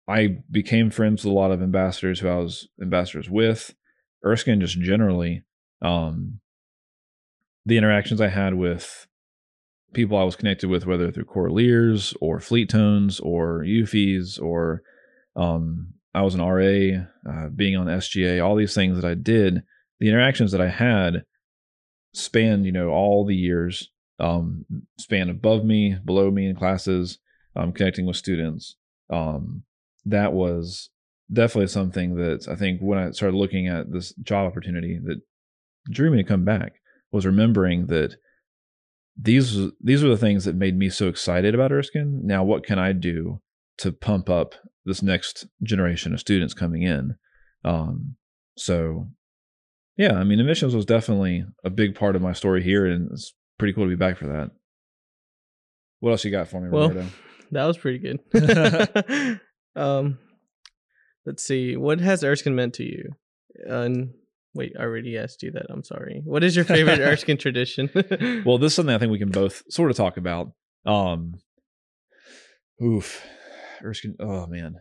I 0.07 0.39
became 0.49 0.89
friends 0.89 1.23
with 1.23 1.31
a 1.31 1.35
lot 1.35 1.51
of 1.51 1.61
ambassadors 1.61 2.19
who 2.19 2.27
I 2.27 2.35
was 2.37 2.67
ambassadors 2.81 3.29
with. 3.29 3.73
Erskine 4.25 4.61
just 4.61 4.79
generally, 4.79 5.43
um, 5.81 6.39
the 7.65 7.77
interactions 7.77 8.21
I 8.21 8.27
had 8.27 8.53
with 8.55 9.07
people 9.93 10.17
I 10.17 10.23
was 10.23 10.35
connected 10.35 10.69
with, 10.69 10.85
whether 10.85 11.11
through 11.11 11.25
Choraliers 11.25 12.13
or 12.21 12.39
Fleet 12.39 12.69
Tones 12.69 13.19
or 13.19 13.63
Eufees 13.63 14.41
or 14.41 14.83
um, 15.35 15.93
I 16.13 16.21
was 16.21 16.35
an 16.35 16.41
RA, 16.41 17.05
uh, 17.29 17.49
being 17.55 17.75
on 17.75 17.87
SGA, 17.87 18.43
all 18.43 18.55
these 18.55 18.73
things 18.73 18.99
that 18.99 19.09
I 19.09 19.13
did, 19.13 19.63
the 19.99 20.09
interactions 20.09 20.51
that 20.51 20.61
I 20.61 20.69
had 20.69 21.23
spanned, 22.13 22.65
you 22.65 22.71
know, 22.71 22.89
all 22.89 23.25
the 23.25 23.35
years, 23.35 23.89
um, 24.19 24.65
span 24.97 25.29
above 25.29 25.63
me, 25.63 25.95
below 26.03 26.31
me 26.31 26.47
in 26.47 26.55
classes, 26.55 27.19
um, 27.55 27.71
connecting 27.71 28.05
with 28.05 28.15
students. 28.15 28.75
Um, 29.09 29.63
that 30.05 30.33
was 30.33 30.89
definitely 31.31 31.67
something 31.67 32.15
that 32.15 32.47
I 32.49 32.55
think 32.55 32.81
when 32.81 32.99
I 32.99 33.11
started 33.11 33.37
looking 33.37 33.67
at 33.67 33.91
this 33.91 34.13
job 34.15 34.47
opportunity 34.47 34.99
that 35.03 35.21
drew 35.89 36.11
me 36.11 36.17
to 36.17 36.23
come 36.23 36.45
back 36.45 36.73
was 37.11 37.25
remembering 37.25 37.87
that 37.87 38.15
these 39.21 39.57
these 39.81 40.03
are 40.03 40.09
the 40.09 40.17
things 40.17 40.45
that 40.45 40.55
made 40.55 40.77
me 40.77 40.89
so 40.89 41.07
excited 41.07 41.53
about 41.53 41.71
Erskine. 41.71 42.21
Now, 42.23 42.43
what 42.43 42.65
can 42.65 42.79
I 42.79 42.93
do 42.93 43.41
to 43.79 43.91
pump 43.91 44.29
up 44.29 44.55
this 44.85 45.03
next 45.03 45.45
generation 45.63 46.13
of 46.13 46.19
students 46.19 46.53
coming 46.53 46.83
in? 46.83 47.15
Um, 47.65 48.15
so, 48.55 49.07
yeah, 49.97 50.13
I 50.13 50.23
mean, 50.23 50.39
admissions 50.39 50.75
was 50.75 50.85
definitely 50.85 51.45
a 51.63 51.69
big 51.69 51.95
part 51.95 52.15
of 52.15 52.21
my 52.21 52.33
story 52.33 52.63
here, 52.63 52.85
and 52.85 53.11
it's 53.11 53.33
pretty 53.57 53.73
cool 53.73 53.85
to 53.85 53.89
be 53.89 53.95
back 53.95 54.17
for 54.17 54.27
that. 54.27 54.51
What 55.99 56.11
else 56.11 56.23
you 56.23 56.31
got 56.31 56.47
for 56.47 56.61
me, 56.61 56.69
Well, 56.69 56.89
Roberto? 56.89 57.09
that 57.51 57.65
was 57.65 57.77
pretty 57.77 57.99
good. 57.99 58.19
um, 59.75 60.17
let's 61.29 61.43
see. 61.43 61.77
What 61.77 61.99
has 61.99 62.23
Erskine 62.23 62.55
meant 62.55 62.73
to 62.75 62.83
you? 62.83 63.15
And 63.67 64.13
wait, 64.55 64.73
I 64.77 64.81
already 64.83 65.15
asked 65.17 65.43
you 65.43 65.51
that. 65.51 65.67
I'm 65.69 65.83
sorry. 65.83 66.21
What 66.25 66.43
is 66.43 66.55
your 66.55 66.65
favorite 66.65 66.99
Erskine 67.11 67.37
tradition? 67.37 67.89
well, 68.45 68.57
this 68.57 68.71
is 68.71 68.75
something 68.75 68.95
I 68.95 68.97
think 68.97 69.11
we 69.11 69.19
can 69.19 69.29
both 69.29 69.61
sort 69.69 69.91
of 69.91 69.97
talk 69.97 70.17
about. 70.17 70.51
Um, 70.85 71.35
oof, 72.83 73.23
Erskine. 73.83 74.15
Oh 74.19 74.47
man, 74.47 74.75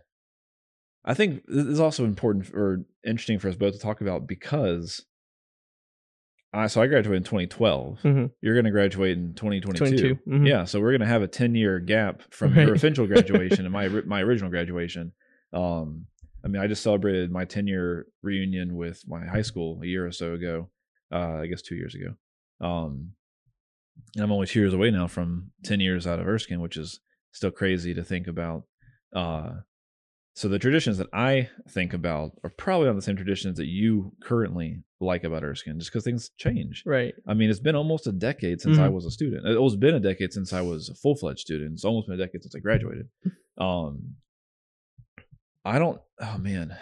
I 1.05 1.15
think 1.15 1.43
this 1.47 1.67
is 1.67 1.81
also 1.81 2.05
important 2.05 2.51
or 2.55 2.85
interesting 3.07 3.39
for 3.39 3.49
us 3.49 3.57
both 3.57 3.75
to 3.75 3.79
talk 3.79 4.01
about 4.01 4.27
because 4.27 5.05
I 6.53 6.67
so 6.69 6.81
I 6.81 6.87
graduated 6.87 7.19
in 7.19 7.25
2012. 7.25 8.01
Mhm. 8.03 8.31
You're 8.41 8.55
going 8.55 8.65
to 8.65 8.71
graduate 8.71 9.19
in 9.19 9.35
2022. 9.35 10.15
22. 10.17 10.31
Mhm. 10.31 10.49
Yeah, 10.49 10.65
so 10.65 10.81
we're 10.81 10.93
going 10.93 11.01
to 11.01 11.07
have 11.07 11.23
a 11.23 11.29
10 11.29 11.55
year 11.55 11.79
gap 11.79 12.23
from 12.31 12.55
Right. 12.55 12.65
your 12.67 12.75
official 12.75 13.07
graduation 13.07 13.67
and 13.67 13.73
my 13.73 13.89
my 14.07 14.23
original 14.23 14.51
graduation. 14.51 15.13
Um, 15.53 16.07
I 16.45 16.49
mean, 16.49 16.63
I 16.63 16.67
just 16.67 16.83
celebrated 16.83 17.31
my 17.31 17.45
10 17.45 17.67
year 17.67 18.07
reunion 18.23 18.77
with 18.77 19.03
my 19.07 19.25
high 19.27 19.43
school 19.43 19.81
a 19.83 19.87
year 19.87 20.07
or 20.07 20.13
so 20.13 20.35
ago. 20.35 20.71
Uh, 21.13 21.39
I 21.43 21.47
guess 21.47 21.63
two 21.63 21.75
years 21.75 21.95
ago. 21.95 22.15
Um, 22.61 23.13
and 24.15 24.25
I'm 24.25 24.33
only 24.33 24.47
two 24.47 24.61
years 24.61 24.75
away 24.75 24.91
now 24.91 25.07
from 25.09 25.51
10 25.65 25.81
years 25.81 26.07
out 26.07 26.19
of 26.21 26.27
Erskine, 26.29 26.61
which 26.61 26.77
is 26.77 27.01
still 27.33 27.51
crazy 27.51 27.95
to 27.95 28.05
think 28.05 28.27
about. 28.27 28.65
Uh, 29.15 29.51
so 30.37 30.49
the 30.49 30.59
traditions 30.59 30.99
that 30.99 31.09
I 31.13 31.49
think 31.71 31.95
about 31.95 32.33
are 32.45 32.51
probably 32.51 32.87
not 32.87 32.95
the 32.95 33.03
same 33.03 33.17
traditions 33.17 33.57
that 33.57 33.67
you 33.67 34.13
currently 34.23 34.85
like 35.01 35.25
about 35.25 35.43
Erskine, 35.43 35.79
just 35.81 35.91
because 35.91 36.05
things 36.05 36.31
change. 36.37 36.85
Right. 36.87 37.15
I 37.27 37.35
mean, 37.35 37.51
it's 37.51 37.59
been 37.59 37.75
almost 37.75 38.07
a 38.07 38.13
decade 38.13 38.61
since 38.61 38.79
I 38.79 38.87
Mhm. 38.89 38.93
was 38.93 39.05
a 39.07 39.11
student. 39.11 39.43
It's 39.47 39.77
been 39.77 39.95
a 39.97 40.01
decade 40.01 40.33
since 40.33 40.53
I 40.53 40.61
was 40.61 40.91
a 40.91 40.95
full 40.95 41.17
fledged 41.17 41.41
student. 41.41 41.73
It's 41.73 41.85
almost 41.85 42.07
been 42.07 42.21
a 42.21 42.25
decade 42.25 42.43
since 42.43 42.55
I 42.55 42.61
graduated. 42.61 43.09
Um, 43.59 44.15
I 45.69 45.79
don't. 45.79 46.01
Oh 46.19 46.39
man, 46.39 46.75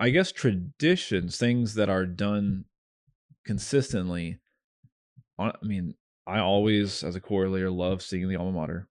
I 0.00 0.10
guess 0.10 0.32
traditions, 0.32 1.38
things 1.38 1.74
that 1.74 1.88
are 1.88 2.04
done 2.06 2.64
consistently. 3.46 4.40
I 5.38 5.52
mean, 5.62 5.94
I 6.26 6.40
always, 6.40 7.04
as 7.04 7.14
a 7.14 7.20
correlator, 7.20 7.72
love 7.74 8.02
seeing 8.02 8.28
the 8.28 8.36
alma 8.36 8.52
mater. 8.52 8.88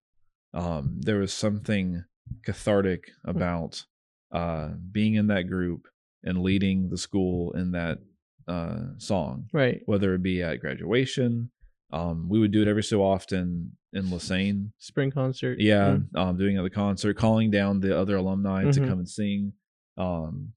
Um, 0.53 1.01
there 1.01 1.19
was 1.19 1.33
something 1.33 2.05
cathartic 2.45 3.11
about 3.25 3.83
uh, 4.31 4.69
being 4.89 5.15
in 5.15 5.27
that 5.27 5.49
group 5.49 5.87
and 6.23 6.41
leading 6.41 6.89
the 6.89 6.97
school 6.97 7.51
in 7.51 7.71
that 7.71 7.99
uh, 8.47 8.79
song 8.97 9.47
Right. 9.53 9.81
whether 9.85 10.13
it 10.13 10.23
be 10.23 10.41
at 10.41 10.61
graduation. 10.61 11.51
Um, 11.91 12.29
we 12.29 12.39
would 12.39 12.51
do 12.51 12.61
it 12.61 12.69
every 12.69 12.83
so 12.83 13.03
often 13.03 13.75
in 13.93 14.05
Lesesne. 14.05 14.71
Spring 14.77 15.11
concert. 15.11 15.59
Yeah, 15.59 15.97
Mm. 15.97 16.15
um, 16.17 16.37
doing 16.37 16.57
at 16.57 16.63
the 16.63 16.69
concert, 16.69 17.17
calling 17.17 17.51
down 17.51 17.79
the 17.79 17.97
other 17.97 18.15
alumni 18.15 18.63
to 18.71 18.79
Mhm. 18.81 18.87
come 18.87 18.99
and 18.99 19.09
sing. 19.09 19.53
Um, 19.97 20.53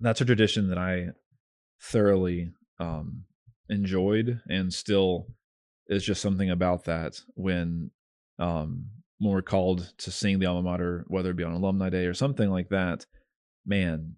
that's 0.00 0.20
a 0.20 0.24
tradition 0.24 0.68
that 0.68 0.78
I 0.78 1.10
thoroughly 1.80 2.52
um, 2.78 3.24
enjoyed, 3.68 4.40
and 4.48 4.72
still 4.72 5.28
is 5.86 6.04
just 6.04 6.20
something 6.22 6.50
about 6.50 6.84
that 6.84 7.20
when 7.34 7.90
um, 8.38 8.86
when 9.18 9.32
we're 9.32 9.42
called 9.42 9.92
to 9.98 10.10
sing 10.10 10.38
the 10.40 10.46
alma 10.46 10.62
mater, 10.62 11.04
whether 11.06 11.30
it 11.30 11.36
be 11.36 11.44
on 11.44 11.52
alumni 11.52 11.90
day 11.90 12.06
or 12.06 12.14
something 12.14 12.50
like 12.50 12.70
that. 12.70 13.06
Man, 13.64 14.16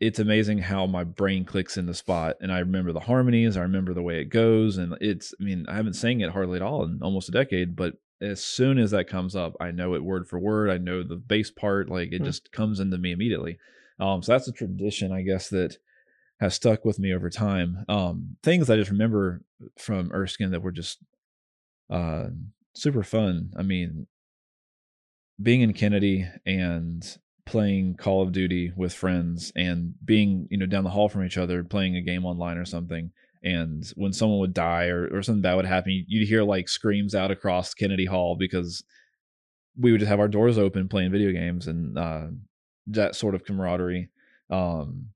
it's 0.00 0.18
amazing 0.18 0.58
how 0.58 0.86
my 0.86 1.04
brain 1.04 1.44
clicks 1.44 1.76
in 1.76 1.86
the 1.86 1.94
spot 1.94 2.36
and 2.40 2.52
I 2.52 2.58
remember 2.58 2.92
the 2.92 3.00
harmonies, 3.00 3.56
I 3.56 3.62
remember 3.62 3.94
the 3.94 4.02
way 4.02 4.20
it 4.20 4.26
goes. 4.26 4.76
And 4.76 4.96
it's, 5.00 5.34
I 5.40 5.44
mean, 5.44 5.64
I 5.68 5.74
haven't 5.76 5.94
sang 5.94 6.20
it 6.20 6.30
hardly 6.32 6.56
at 6.56 6.62
all 6.62 6.84
in 6.84 7.00
almost 7.02 7.28
a 7.28 7.32
decade, 7.32 7.74
but 7.76 7.94
as 8.20 8.42
soon 8.42 8.78
as 8.78 8.90
that 8.92 9.08
comes 9.08 9.34
up, 9.34 9.54
I 9.60 9.70
know 9.70 9.94
it 9.94 10.04
word 10.04 10.26
for 10.28 10.38
word. 10.38 10.70
I 10.70 10.78
know 10.78 11.02
the 11.02 11.16
bass 11.16 11.50
part, 11.50 11.88
like 11.88 12.12
it 12.12 12.18
Hmm. 12.18 12.24
just 12.24 12.52
comes 12.52 12.80
into 12.80 12.98
me 12.98 13.12
immediately. 13.12 13.58
Um, 13.98 14.22
so 14.22 14.32
that's 14.32 14.48
a 14.48 14.52
tradition, 14.52 15.12
I 15.12 15.22
guess, 15.22 15.48
that 15.50 15.78
has 16.40 16.54
stuck 16.54 16.84
with 16.84 16.98
me 16.98 17.14
over 17.14 17.30
time. 17.30 17.84
Um, 17.88 18.36
things 18.42 18.68
I 18.68 18.76
just 18.76 18.90
remember 18.90 19.42
from 19.78 20.12
Erskine 20.12 20.50
that 20.50 20.62
were 20.62 20.72
just 20.72 20.98
uh, 21.88 22.28
super 22.74 23.02
fun. 23.02 23.52
I 23.56 23.62
mean, 23.62 24.06
being 25.40 25.60
in 25.62 25.72
Kennedy 25.72 26.26
and 26.44 27.18
playing 27.46 27.94
Call 27.96 28.22
of 28.22 28.32
Duty 28.32 28.72
with 28.76 28.92
friends 28.92 29.52
and 29.56 29.94
being, 30.04 30.46
you 30.50 30.58
know, 30.58 30.66
down 30.66 30.84
the 30.84 30.90
hall 30.90 31.08
from 31.08 31.24
each 31.24 31.38
other, 31.38 31.64
playing 31.64 31.96
a 31.96 32.02
game 32.02 32.26
online 32.26 32.58
or 32.58 32.64
something. 32.64 33.10
And 33.42 33.84
when 33.94 34.12
someone 34.12 34.40
would 34.40 34.54
die 34.54 34.86
or, 34.86 35.08
or 35.16 35.22
something 35.22 35.42
bad 35.42 35.54
would 35.54 35.64
happen, 35.66 36.04
you'd 36.08 36.26
hear 36.28 36.42
like 36.42 36.68
screams 36.68 37.14
out 37.14 37.30
across 37.30 37.72
Kennedy 37.74 38.04
Hall 38.06 38.36
because 38.36 38.82
we 39.78 39.92
would 39.92 40.00
just 40.00 40.08
have 40.08 40.18
our 40.20 40.26
doors 40.28 40.58
open 40.58 40.88
playing 40.88 41.12
video 41.12 41.30
games 41.32 41.68
and 41.68 41.96
uh, 41.96 42.26
that 42.88 43.14
sort 43.14 43.34
of 43.36 43.44
camaraderie. 43.44 44.08
Um, 44.50 45.10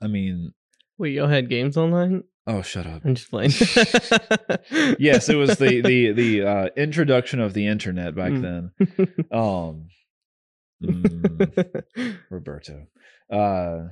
I 0.00 0.06
mean, 0.06 0.52
Wait, 0.98 1.14
y'all 1.14 1.26
had 1.26 1.48
games 1.48 1.76
online? 1.76 2.22
oh, 2.46 2.62
shut 2.62 2.86
up. 2.86 3.02
I'm 3.04 3.14
just 3.14 3.30
playing. 3.30 3.50
yes, 4.98 5.28
it 5.28 5.36
was 5.36 5.56
the 5.58 5.80
the 5.80 6.12
the 6.12 6.42
uh, 6.46 6.68
introduction 6.76 7.40
of 7.40 7.54
the 7.54 7.66
internet 7.66 8.14
back 8.14 8.32
Mm. 8.32 8.42
then. 8.78 9.24
Um, 9.32 9.88
mm, 10.82 12.16
Roberto. 12.30 12.86
Uh, 13.32 13.88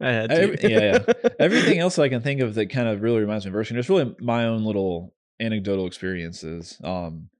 I 0.00 0.10
had 0.12 0.30
to. 0.30 0.36
Every- 0.36 0.58
yeah, 0.70 0.98
everything 1.40 1.78
else 1.80 1.98
I 1.98 2.08
can 2.08 2.22
think 2.22 2.40
of 2.40 2.54
that 2.54 2.70
kind 2.70 2.88
of 2.88 3.02
really 3.02 3.20
reminds 3.20 3.44
me 3.44 3.50
of 3.50 3.56
Erskine. 3.56 3.78
It's 3.78 3.88
really 3.88 4.14
my 4.20 4.44
own 4.44 4.64
little 4.64 5.14
anecdotal 5.40 5.86
experiences. 5.86 6.78
Um, 6.84 7.30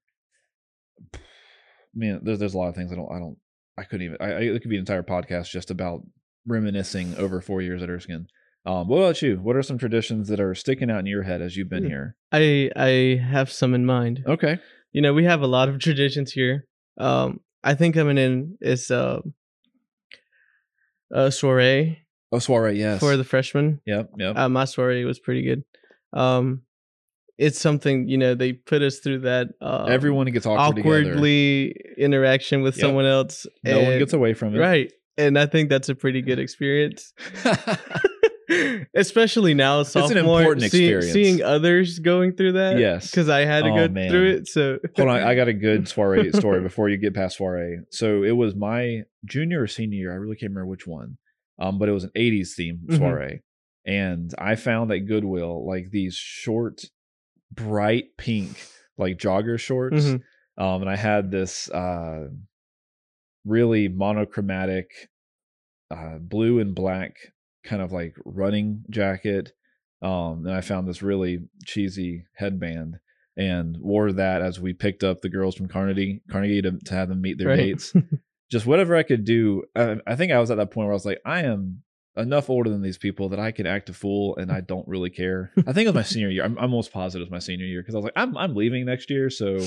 man, 1.95 2.21
there's 2.23 2.39
there's 2.39 2.55
a 2.55 2.59
lot 2.59 2.69
of 2.69 2.75
things 2.75 2.93
I 2.93 2.97
don't 2.97 3.11
I 3.13 3.19
don't 3.19 3.37
I 3.77 3.85
couldn't 3.85 4.07
even. 4.07 4.17
I, 4.21 4.33
I 4.33 4.41
it 4.41 4.61
could 4.61 4.71
be 4.71 4.77
an 4.77 4.81
entire 4.81 5.03
podcast 5.03 5.51
just 5.51 5.71
about 5.71 6.01
reminiscing 6.47 7.15
over 7.17 7.41
four 7.41 7.63
years 7.63 7.83
at 7.83 7.91
Erskine. 7.91 8.27
Um, 8.67 8.89
what 8.89 8.99
about 8.99 9.23
you? 9.23 9.37
What 9.37 9.57
are 9.57 9.63
some 9.63 9.79
traditions 9.79 10.29
that 10.29 10.41
are 10.41 10.55
sticking 10.55 10.91
out 10.91 10.99
in 11.01 11.07
your 11.07 11.23
head 11.23 11.41
as 11.41 11.57
you've 11.57 11.71
been 11.71 11.85
Hmm. 11.85 11.91
here? 11.91 12.17
I 12.33 12.71
I 12.75 13.23
have 13.25 13.53
some 13.53 13.73
in 13.75 13.87
mind. 13.87 14.25
Okay. 14.27 14.59
You 14.93 15.01
know, 15.03 15.15
we 15.15 15.25
have 15.25 15.43
a 15.43 15.47
lot 15.47 15.69
of 15.69 15.79
traditions 15.79 16.33
here. 16.33 16.65
Um, 16.99 17.41
I 17.65 17.75
think 17.75 17.95
coming 17.95 18.19
in 18.19 18.57
is 18.61 18.91
uh, 18.91 19.21
a 21.13 21.31
soiree 21.33 21.99
Oh, 22.31 22.39
soiree, 22.39 22.79
yes. 22.79 23.01
for 23.01 23.17
the 23.17 23.25
freshmen. 23.25 23.81
yep, 23.87 24.11
yep. 24.19 24.37
Uh, 24.37 24.49
my 24.51 24.65
soiree 24.67 25.05
was 25.07 25.19
pretty 25.19 25.43
good. 25.43 25.65
Um, 26.13 26.63
it's 27.39 27.59
something 27.59 28.09
you 28.09 28.19
know 28.19 28.35
they 28.35 28.53
put 28.53 28.83
us 28.83 28.99
through 28.99 29.21
that 29.21 29.49
uh, 29.63 29.85
Everyone 29.89 30.27
gets 30.27 30.45
awkward 30.45 30.79
awkwardly 30.81 31.75
interaction 31.97 32.63
with 32.63 32.77
Yep. 32.77 32.81
someone 32.85 33.07
else. 33.07 33.47
together. 33.65 33.83
No 33.83 33.89
one 33.91 33.99
gets 33.99 34.13
away 34.13 34.35
from 34.35 34.55
it. 34.55 34.59
right, 34.59 34.93
and 35.17 35.39
I 35.39 35.47
think 35.47 35.69
that's 35.71 35.89
a 35.89 35.95
pretty 35.95 36.21
good 36.23 36.39
experience. 36.47 37.13
Especially 38.95 39.55
now, 39.55 39.81
an 39.81 39.85
sophomore, 39.85 40.41
important 40.41 40.61
see- 40.71 40.87
experience. 40.89 41.13
seeing 41.13 41.43
others 41.43 41.99
going 41.99 42.33
through 42.33 42.53
that. 42.53 42.79
Yes. 42.79 43.11
because 43.11 43.29
I 43.29 43.41
had 43.45 43.65
to 43.65 43.71
Oh, 43.71 43.77
go 43.87 43.89
man. 43.89 44.11
through 44.11 44.31
it. 44.31 44.49
So 44.49 44.79
Hold 44.97 45.09
on, 45.09 45.21
I 45.23 45.35
got 45.35 45.49
a 45.49 45.53
good 45.53 45.89
soiree 45.89 46.31
story 46.33 46.61
before 46.61 46.89
you 46.89 46.97
get 46.97 47.15
past 47.15 47.39
soiree. 47.39 47.81
So 47.91 48.23
it 48.23 48.33
was 48.37 48.55
my 48.55 49.03
junior 49.25 49.63
or 49.63 49.67
senior 49.67 49.99
year. 49.99 50.13
I 50.13 50.17
really 50.17 50.37
can't 50.37 50.51
remember 50.51 50.67
which 50.67 50.87
one. 50.87 51.19
Um, 51.59 51.79
but 51.79 51.89
it 51.89 51.93
was 51.93 52.05
an 52.05 52.13
'80s 52.15 52.55
theme 52.55 52.81
Mhm. 52.89 52.99
soiree, 52.99 53.41
and 53.85 54.33
I 54.39 54.55
found 54.55 54.93
at 54.93 55.07
Goodwill 55.07 55.67
like 55.67 55.91
these 55.91 56.15
short, 56.15 56.83
bright 57.51 58.17
pink 58.17 58.51
like 58.97 59.17
jogger 59.19 59.59
shorts. 59.59 60.05
Mhm. 60.05 60.23
Um, 60.57 60.83
and 60.83 60.89
I 60.91 60.97
had 60.97 61.31
this 61.33 61.69
uh, 61.71 62.29
really 63.45 63.89
monochromatic, 63.89 64.91
uh, 65.91 66.19
blue 66.21 66.59
and 66.61 66.75
black 66.75 67.15
kind 67.65 67.83
of 67.83 67.93
like 67.93 68.15
running 68.25 68.85
jacket. 68.91 69.53
Um, 70.03 70.47
and 70.47 70.53
I 70.55 70.61
found 70.61 70.87
this 70.89 71.03
really 71.03 71.41
cheesy 71.65 72.25
headband 72.35 72.99
and 73.37 73.77
wore 73.81 74.13
that 74.13 74.43
as 74.43 74.59
we 74.61 74.73
picked 74.73 75.03
up 75.05 75.21
the 75.21 75.29
girls 75.29 75.55
from 75.55 75.69
Carnegie, 75.69 76.23
Carnegie 76.31 76.63
to, 76.63 76.73
to 76.87 76.95
have 76.95 77.09
them 77.09 77.21
meet 77.21 77.39
their 77.39 77.49
Right. 77.49 77.57
dates. 77.57 77.93
Just 78.51 78.65
whatever 78.67 78.97
I 78.97 79.03
could 79.03 79.25
do. 79.25 79.65
I, 79.77 79.97
I 80.07 80.17
think 80.17 80.33
I 80.33 80.39
was 80.39 80.51
at 80.51 80.57
that 80.57 80.71
point 80.71 80.87
where 80.87 80.93
I 80.93 80.95
was 80.95 81.05
like, 81.05 81.21
I 81.25 81.43
am 81.43 81.83
enough 82.17 82.49
older 82.51 82.71
than 82.71 82.83
these 82.83 82.99
people 82.99 83.29
that 83.29 83.39
I 83.39 83.51
can 83.53 83.67
act 83.67 83.91
a 83.91 83.93
fool 83.93 84.37
and 84.37 84.51
I 84.51 84.61
don't 84.61 84.89
really 84.89 85.11
care. 85.11 85.53
I 85.59 85.73
think 85.73 85.85
it 85.85 85.89
was 85.89 85.95
my 85.95 86.03
senior 86.03 86.31
year. 86.31 86.45
I'm, 86.45 86.57
I'm 86.59 86.65
almost 86.73 86.93
positive 86.93 87.27
it 87.27 87.31
was 87.31 87.33
my 87.33 87.39
senior 87.41 87.67
year 87.67 87.81
because 87.83 87.95
I 87.95 87.99
was 87.99 88.05
like, 88.05 88.15
I'm 88.17 88.37
I'm 88.37 88.55
leaving 88.57 88.87
next 88.87 89.11
year, 89.11 89.31
so 89.31 89.59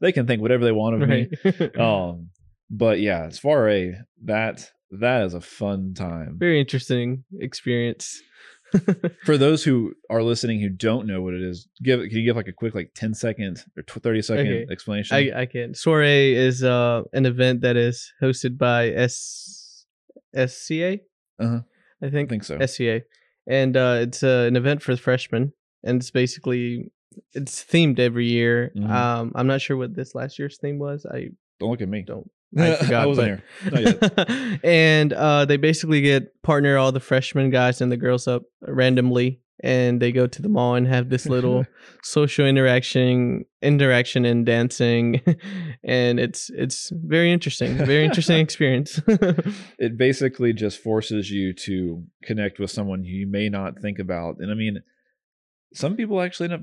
they 0.00 0.10
can 0.10 0.26
think 0.26 0.40
whatever 0.42 0.64
they 0.64 0.72
want 0.72 1.00
of 1.02 1.08
me. 1.08 1.28
Um, 1.80 2.30
but 2.70 2.98
yeah, 3.00 3.26
as 3.26 3.38
far 3.38 3.68
as 3.68 3.94
that 4.24 4.70
that 4.90 5.24
is 5.24 5.34
a 5.34 5.40
fun 5.40 5.94
time. 5.94 6.36
Very 6.38 6.60
interesting 6.60 7.24
experience. 7.38 8.20
For 9.24 9.36
those 9.36 9.64
who 9.64 9.94
are 10.10 10.22
listening 10.22 10.60
who 10.60 10.68
don't 10.68 11.06
know 11.08 11.20
what 11.22 11.34
it 11.34 11.42
is, 11.42 11.66
give 11.82 11.98
can 12.00 12.10
you 12.18 12.24
give 12.24 12.36
like 12.36 12.46
a 12.46 12.52
quick 12.52 12.72
like 12.74 12.92
10 12.94 13.14
second 13.14 13.64
or 13.76 13.82
30 13.82 14.22
second 14.22 14.46
Okay. 14.46 14.66
explanation? 14.70 15.16
I, 15.16 15.40
I 15.42 15.46
can. 15.46 15.74
Soiree 15.74 16.34
is 16.36 16.62
uh, 16.62 17.02
an 17.12 17.26
event 17.26 17.62
that 17.62 17.76
is 17.76 18.12
hosted 18.22 18.56
by 18.58 18.90
S 18.90 19.86
SCA. 20.36 20.98
Uh-huh. 21.40 21.60
I 22.02 22.06
I 22.06 22.10
think 22.10 22.28
think 22.30 22.44
so. 22.44 22.64
SCA, 22.64 23.02
and 23.48 23.76
uh, 23.76 23.98
it's 24.02 24.22
uh, 24.22 24.44
an 24.48 24.54
event 24.56 24.82
for 24.82 24.96
freshmen, 24.96 25.52
and 25.82 26.00
it's 26.00 26.10
basically 26.12 26.92
it's 27.32 27.64
themed 27.64 27.98
every 27.98 28.26
year. 28.26 28.72
Mhm. 28.76 28.88
Um, 28.88 29.32
I'm 29.34 29.46
not 29.48 29.60
sure 29.60 29.76
what 29.76 29.94
this 29.96 30.14
last 30.14 30.38
year's 30.38 30.58
theme 30.58 30.78
was. 30.78 31.04
I 31.06 31.30
Don't 31.58 31.70
look 31.70 31.80
at 31.82 31.88
me. 31.88 32.02
don't. 32.06 32.30
I 32.58 32.74
forgot. 32.76 33.08
wasn't 33.08 33.42
but- 33.70 34.28
here. 34.28 34.58
And 34.64 35.12
uh, 35.12 35.44
they 35.44 35.56
basically 35.56 36.00
get 36.00 36.42
partner 36.42 36.76
all 36.76 36.92
the 36.92 37.00
freshman 37.00 37.50
guys 37.50 37.80
and 37.80 37.90
the 37.90 37.96
girls 37.96 38.26
up 38.26 38.42
randomly, 38.62 39.40
and 39.62 40.00
they 40.00 40.10
go 40.10 40.26
to 40.26 40.42
the 40.42 40.48
mall 40.48 40.74
and 40.74 40.86
have 40.86 41.10
this 41.10 41.26
little 41.26 41.66
social 42.02 42.46
interaction 42.46 43.44
interaction 43.62 44.24
and 44.24 44.46
dancing 44.46 45.20
and 45.84 46.18
it's 46.18 46.50
it's 46.54 46.90
very 46.94 47.30
interesting 47.30 47.76
very 47.76 48.04
interesting 48.06 48.38
experience 48.38 49.00
it 49.78 49.98
basically 49.98 50.54
just 50.54 50.82
forces 50.82 51.30
you 51.30 51.52
to 51.52 52.02
connect 52.22 52.58
with 52.58 52.70
someone 52.70 53.04
you 53.04 53.26
may 53.26 53.50
not 53.50 53.78
think 53.80 53.98
about 53.98 54.36
and 54.38 54.50
i 54.50 54.54
mean 54.54 54.82
some 55.74 55.94
people 55.94 56.22
actually 56.22 56.44
end 56.50 56.54
up 56.54 56.60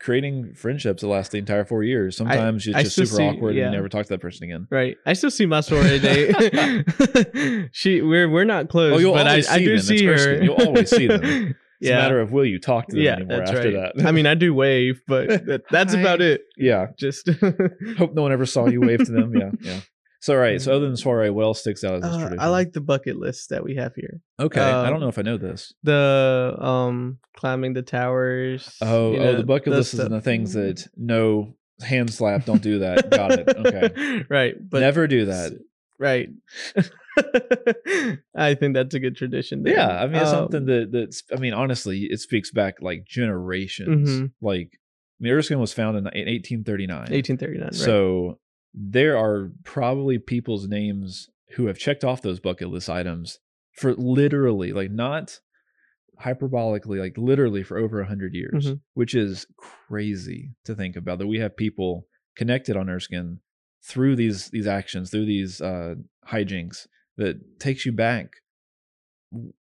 creating 0.00 0.54
friendships 0.54 1.00
that 1.02 1.08
last 1.08 1.32
the 1.32 1.38
entire 1.38 1.64
four 1.64 1.82
years. 1.82 2.16
Sometimes 2.16 2.66
I 2.68 2.80
it's 2.80 2.94
just 2.94 3.10
super 3.12 3.16
see- 3.16 3.22
awkward 3.28 3.54
yeah. 3.56 3.64
and 3.64 3.72
you 3.72 3.78
never 3.78 3.88
talk 3.88 4.04
to 4.04 4.10
that 4.10 4.20
person 4.20 4.44
again. 4.44 4.66
right 4.70 4.96
i 5.06 5.12
still 5.14 5.30
see 5.30 5.46
my 5.46 5.60
sorority 5.60 5.98
date 5.98 7.68
she 7.72 8.02
we're 8.02 8.28
we're 8.28 8.44
not 8.44 8.68
close 8.68 8.94
Oh, 8.94 8.98
you'll 8.98 9.14
but 9.14 9.26
I, 9.26 9.30
always 9.30 9.48
I 9.48 9.58
see 9.58 9.64
do 9.64 9.70
them. 9.76 9.80
See 9.82 10.04
her. 10.04 10.42
You'll 10.42 10.54
always 10.66 10.90
see 10.90 11.06
them. 11.06 11.54
It's 11.80 11.88
yeah 11.90 11.98
a 11.98 12.02
matter 12.02 12.20
of 12.20 12.32
will 12.32 12.44
you 12.44 12.58
talk 12.58 12.88
to 12.88 12.96
them 12.96 13.04
yeah 13.04 13.12
anymore 13.12 13.40
after 13.42 13.56
right 13.58 13.94
that. 13.94 14.04
i 14.04 14.10
mean 14.10 14.26
i 14.26 14.34
do 14.34 14.52
wave 14.52 15.00
but 15.06 15.28
that, 15.46 15.62
that's 15.70 15.94
about 15.94 16.20
it 16.20 16.40
yeah. 16.56 16.86
just 16.98 17.28
Hope 17.98 18.14
no 18.14 18.22
one 18.22 18.32
ever 18.32 18.46
saw 18.46 18.66
you 18.66 18.80
wave 18.80 19.04
to 19.04 19.12
them. 19.12 19.32
Yeah. 19.32 19.50
Yeah. 19.60 19.80
So, 20.20 20.34
all 20.34 20.40
right. 20.40 20.60
So, 20.60 20.74
other 20.74 20.86
than 20.86 20.96
soiree, 20.96 21.30
what 21.30 21.44
else 21.44 21.60
sticks 21.60 21.84
out 21.84 21.94
as 21.94 22.02
this 22.02 22.10
Uh, 22.12 22.18
tradition? 22.18 22.40
I 22.40 22.48
like 22.48 22.72
the 22.72 22.80
bucket 22.80 23.16
list 23.16 23.50
that 23.50 23.62
we 23.62 23.76
have 23.76 23.94
here. 23.94 24.20
Okay. 24.40 24.60
I 24.60 24.86
uh, 24.86 24.90
don't 24.90 25.00
know 25.00 25.08
if 25.08 25.18
I 25.18 25.22
know 25.22 25.36
this. 25.36 25.72
The 25.84 26.56
um 26.58 27.18
climbing 27.36 27.74
the 27.74 27.82
towers. 27.82 28.76
Oh, 28.80 29.08
oh, 29.08 29.16
know, 29.16 29.36
the 29.36 29.44
bucket 29.44 29.72
list 29.72 29.94
is 29.94 30.00
stuff. 30.00 30.10
the 30.10 30.20
things 30.20 30.54
that 30.54 30.86
no 30.96 31.54
hand 31.80 32.12
slap, 32.12 32.44
don't 32.46 32.62
do 32.62 32.80
that. 32.80 33.10
Got 33.10 33.32
it. 33.38 33.48
Okay. 33.56 34.24
right, 34.28 34.54
but 34.68 34.80
Never 34.80 35.06
do 35.06 35.26
that. 35.26 35.52
Right. 36.00 36.28
I 38.36 38.54
think 38.54 38.74
that's 38.74 38.94
a 38.94 39.00
good 39.00 39.16
tradition. 39.16 39.62
there. 39.62 39.74
Yeah, 39.74 39.88
I 40.02 40.06
mean, 40.06 40.16
it's 40.16 40.30
Um, 40.30 40.36
something 40.50 40.66
that 40.66 40.90
that's. 40.92 41.22
I 41.34 41.36
mean, 41.40 41.54
honestly, 41.54 42.06
it 42.10 42.20
speaks 42.20 42.50
back 42.50 42.80
like 42.80 43.04
generations. 43.04 44.08
Mhm. 44.08 44.32
Like, 44.40 44.70
I 44.74 45.24
mean, 45.24 45.32
Erskine 45.32 45.58
was 45.60 45.72
founded 45.72 46.00
in 46.00 46.26
1839. 46.28 46.98
1839. 47.10 47.64
Right. 47.66 47.74
So 47.74 48.38
there 48.80 49.16
are 49.18 49.50
probably 49.64 50.18
people's 50.18 50.68
names 50.68 51.28
who 51.56 51.66
have 51.66 51.78
checked 51.78 52.04
off 52.04 52.22
those 52.22 52.38
bucket 52.38 52.68
list 52.68 52.88
items 52.88 53.38
for 53.72 53.94
literally, 53.94 54.72
like, 54.72 54.90
not 54.90 55.40
hyperbolically, 56.20 56.98
like 56.98 57.16
literally 57.16 57.62
for 57.62 57.78
over 57.78 58.00
a 58.00 58.06
hundred 58.06 58.34
years, 58.34 58.66
Mhm. 58.66 58.80
which 58.94 59.14
is 59.14 59.46
crazy 59.56 60.52
to 60.64 60.74
think 60.74 60.96
about. 60.96 61.18
That 61.18 61.26
we 61.26 61.38
have 61.38 61.56
people 61.56 62.06
connected 62.36 62.76
on 62.76 62.88
Erskine 62.90 63.40
through 63.82 64.16
these 64.16 64.50
these 64.50 64.66
actions, 64.66 65.10
through 65.10 65.26
these 65.26 65.60
uh 65.60 65.94
hijinks 66.28 66.86
that 67.16 67.58
takes 67.60 67.86
you 67.86 67.92
back 67.92 68.30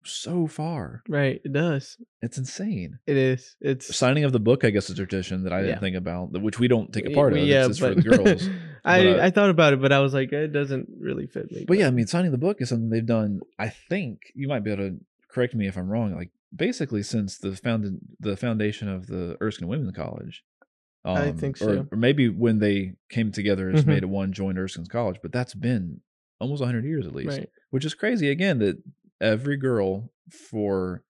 so 0.04 0.48
far. 0.48 1.04
right. 1.08 1.40
It 1.46 1.54
does. 1.54 1.98
It's 2.22 2.38
insane. 2.38 2.98
It 3.06 3.16
is. 3.18 3.56
It's 3.62 3.96
Signing 3.96 4.24
of 4.24 4.32
the 4.32 4.40
book, 4.40 4.64
I 4.66 4.70
guess, 4.72 4.86
is 4.86 4.92
a 4.92 4.96
tradition 5.06 5.44
that 5.44 5.54
I 5.54 5.58
didn't 5.62 5.76
Yeah. 5.76 5.80
think 5.80 5.96
about, 5.96 6.32
that- 6.32 6.40
which 6.42 6.60
we 6.60 6.68
don't 6.68 6.92
take 6.92 7.06
a 7.06 7.12
part 7.14 7.34
we- 7.34 7.42
of. 7.42 7.48
Yeah, 7.48 7.66
it's 7.68 7.80
but 7.80 7.96
for 7.96 8.02
the 8.02 8.10
girls. 8.18 8.50
I 8.84 9.04
But, 9.04 9.20
uh, 9.20 9.24
I 9.24 9.30
thought 9.30 9.50
about 9.52 9.74
it, 9.74 9.82
but 9.82 9.92
I 9.92 10.00
was 10.00 10.14
like, 10.14 10.32
it 10.34 10.48
doesn't 10.52 10.90
really 11.00 11.28
fit 11.28 11.52
me. 11.52 11.66
But 11.68 11.78
yeah, 11.78 11.88
I 11.88 11.92
mean, 11.92 12.08
signing 12.08 12.32
the 12.32 12.38
book 12.40 12.58
is 12.62 12.70
something 12.70 12.90
they've 12.90 13.06
done. 13.06 13.42
I 13.60 13.70
think 13.70 14.32
you 14.34 14.48
might 14.48 14.64
be 14.64 14.72
able 14.72 14.90
to 14.90 14.98
correct 15.30 15.54
me 15.54 15.68
if 15.68 15.78
I'm 15.78 15.88
wrong. 15.90 16.16
Like 16.16 16.32
basically 16.56 17.04
since 17.04 17.38
the 17.38 17.56
founded 17.56 18.00
the 18.20 18.36
foundation 18.36 18.90
of 18.90 19.08
the 19.08 19.38
Erskine 19.42 19.68
Women's 19.68 19.96
College. 19.96 20.44
Um, 21.06 21.18
I 21.18 21.32
think 21.32 21.58
so. 21.58 21.88
or 21.92 21.98
maybe 21.98 22.30
when 22.30 22.60
they 22.60 22.94
came 23.10 23.32
together 23.32 23.70
as 23.72 23.84
Mhm. 23.84 23.88
made 23.88 24.06
one 24.06 24.34
joined 24.34 24.58
Erskine's 24.60 24.88
College, 24.90 25.18
but 25.22 25.32
that's 25.32 25.54
been 25.56 26.02
almost 26.40 26.62
100 26.62 26.84
years 26.86 27.06
at 27.08 27.16
least, 27.16 27.38
right. 27.38 27.50
which 27.72 27.86
is 27.86 27.94
crazy. 27.96 28.30
Again, 28.30 28.60
that 28.60 28.78
every 29.22 29.56
girl 29.58 30.12
for 30.30 31.04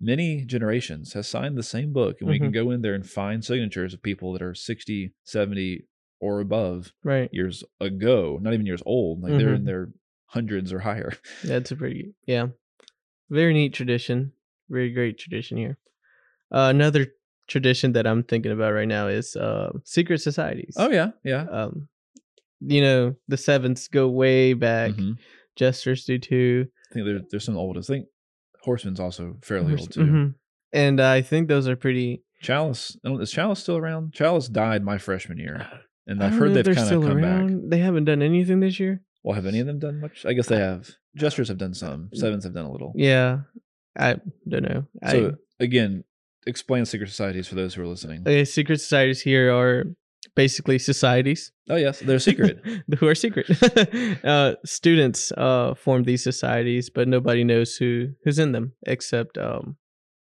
many 0.00 0.44
generations 0.44 1.14
has 1.14 1.26
signed 1.26 1.56
the 1.56 1.62
same 1.62 1.92
book, 1.92 2.20
and 2.20 2.28
we 2.28 2.38
can 2.38 2.50
Mhm. 2.50 2.54
go 2.54 2.70
in 2.70 2.82
there 2.82 2.94
and 2.94 3.08
find 3.08 3.44
signatures 3.44 3.94
of 3.94 4.02
people 4.02 4.32
that 4.32 4.42
are 4.42 4.54
60, 4.54 5.12
70, 5.24 5.86
or 6.20 6.40
above 6.40 6.92
Right. 7.02 7.28
years 7.32 7.64
ago, 7.80 8.38
not 8.42 8.54
even 8.54 8.66
years 8.66 8.82
old. 8.86 9.22
Like 9.22 9.36
they're 9.36 9.54
in 9.54 9.62
Mhm. 9.62 9.66
their 9.66 9.88
hundreds 10.26 10.72
or 10.72 10.80
higher. 10.80 11.12
That's 11.44 11.70
a 11.70 11.76
pretty 11.76 12.14
yeah, 12.26 12.48
very 13.30 13.52
neat 13.54 13.72
tradition. 13.74 14.32
Very 14.68 14.90
great 14.92 15.18
tradition 15.18 15.56
here. 15.58 15.76
Uh, 16.50 16.68
another 16.70 17.12
tradition 17.46 17.92
that 17.92 18.06
I'm 18.06 18.22
thinking 18.22 18.52
about 18.52 18.72
right 18.72 18.88
now 18.88 19.08
is 19.08 19.36
uh, 19.36 19.72
secret 19.84 20.18
societies. 20.20 20.74
Oh 20.78 20.90
yeah, 20.90 21.10
yeah. 21.24 21.46
Um, 21.50 21.88
you 22.60 22.80
know 22.80 23.14
the 23.28 23.36
sevens 23.36 23.88
go 23.88 24.08
way 24.08 24.54
back. 24.54 24.92
Mhm. 24.92 25.18
Jesters 25.56 26.04
do 26.04 26.18
too. 26.18 26.68
I 26.94 27.02
think 27.02 27.06
there, 27.06 27.20
there's 27.30 27.44
some 27.44 27.56
old. 27.56 27.76
I 27.76 27.80
think 27.80 28.06
Horseman's 28.62 29.00
also 29.00 29.36
fairly 29.42 29.70
Horse- 29.70 29.80
old 29.82 29.92
too. 29.92 30.00
mhm. 30.00 30.34
And 30.72 31.00
I 31.00 31.22
think 31.22 31.48
those 31.48 31.66
are 31.68 31.76
pretty. 31.76 32.22
Chalice 32.40 32.96
is 33.04 33.30
Chalice 33.32 33.58
still 33.60 33.76
around? 33.76 34.12
Chalice 34.12 34.48
died 34.48 34.84
my 34.84 34.98
freshman 34.98 35.38
year, 35.38 35.66
and 36.06 36.22
I 36.22 36.26
I've 36.26 36.34
heard 36.34 36.54
they've 36.54 36.64
kind 36.64 36.78
of 36.78 37.02
come 37.02 37.20
back. 37.20 37.24
around. 37.24 37.70
They 37.70 37.78
haven't 37.78 38.04
done 38.04 38.22
anything 38.22 38.60
this 38.60 38.78
year. 38.78 39.02
Well, 39.24 39.34
have 39.34 39.46
any 39.46 39.58
of 39.60 39.66
them 39.66 39.78
done 39.78 40.00
much? 40.00 40.24
I 40.26 40.34
guess 40.34 40.46
they 40.48 40.58
have. 40.58 40.90
Jesters 41.16 41.48
have 41.48 41.58
done 41.58 41.74
some. 41.74 42.10
Sevens 42.12 42.44
have 42.44 42.52
done 42.54 42.66
a 42.66 42.70
little. 42.72 42.92
Yeah, 42.96 43.40
I 43.98 44.16
don't 44.48 44.62
know. 44.64 44.86
So 45.10 45.36
again, 45.58 46.04
explain 46.46 46.84
secret 46.84 47.08
societies 47.08 47.48
for 47.48 47.54
those 47.54 47.74
who 47.74 47.82
are 47.82 47.86
listening. 47.86 48.22
I, 48.26 48.30
okay, 48.30 48.44
secret 48.44 48.80
societies 48.80 49.22
here 49.22 49.52
are 49.54 49.84
basically 50.34 50.78
societies 50.78 51.52
Oh 51.70 51.76
yes, 51.76 52.00
they're 52.00 52.18
secret. 52.18 52.60
who 52.98 53.06
are 53.08 53.14
secret. 53.14 53.46
uh, 54.24 54.54
students 54.66 55.32
uh, 55.32 55.74
form 55.74 56.02
these 56.04 56.22
societies, 56.22 56.90
but 56.90 57.08
nobody 57.08 57.42
knows 57.44 57.76
who 57.76 58.08
who's 58.24 58.38
in 58.38 58.52
them 58.52 58.72
except 58.86 59.38
um, 59.38 59.76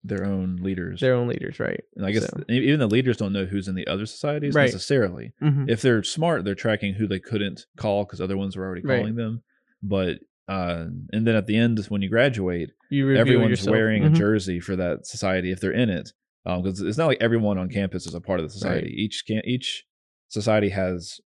their 0.04 0.24
own 0.26 0.58
leaders. 0.62 1.00
their 1.00 1.15
own 1.15 1.28
leaders, 1.28 1.60
right? 1.60 1.82
and 1.95 2.06
I 2.06 2.12
guess 2.12 2.26
so- 2.30 2.43
even 2.50 2.80
the 2.80 2.88
leaders 2.88 3.17
don't 3.17 3.34
know 3.34 3.45
who's 3.45 3.67
in 3.67 3.76
the 3.76 3.88
other 3.88 4.06
societies 4.06 4.54
Right. 4.54 4.65
necessarily. 4.71 5.34
Mhm. 5.41 5.69
if 5.69 5.82
they're 5.82 6.04
smart, 6.04 6.43
they're 6.45 6.56
tracking 6.56 6.93
who 6.95 7.08
they 7.08 7.19
couldn't 7.19 7.65
call 7.78 8.04
because 8.06 8.21
other 8.21 8.38
ones 8.38 8.56
were 8.56 8.65
already 8.65 8.82
Right. 8.84 8.97
calling 9.00 9.15
them. 9.15 9.41
But 9.82 10.19
uh, 10.47 10.88
and 11.13 11.26
then 11.26 11.36
at 11.36 11.47
the 11.47 11.56
end, 11.56 11.80
when 11.89 12.02
you 12.02 12.10
graduate, 12.10 12.71
You 12.89 13.15
everyone's 13.15 13.52
yourself. 13.52 13.74
wearing 13.74 14.04
Mhm. 14.04 14.08
a 14.12 14.17
jersey 14.17 14.60
for 14.60 14.76
that 14.76 15.06
society 15.08 15.50
if 15.52 15.60
they're 15.60 15.71
in 15.71 15.89
it. 15.89 16.12
Because 16.43 16.82
it's 16.82 16.97
not 16.97 17.06
like 17.08 17.21
everyone 17.21 17.58
on 17.60 17.69
campus 17.69 18.06
is 18.08 18.15
a 18.15 18.19
part 18.21 18.39
of 18.39 18.45
the 18.45 18.50
society. 18.52 18.88
Right. 18.88 18.95
Each 19.06 19.24
can 19.26 19.41
each 19.45 19.86
society 20.32 20.70
has 20.70 21.20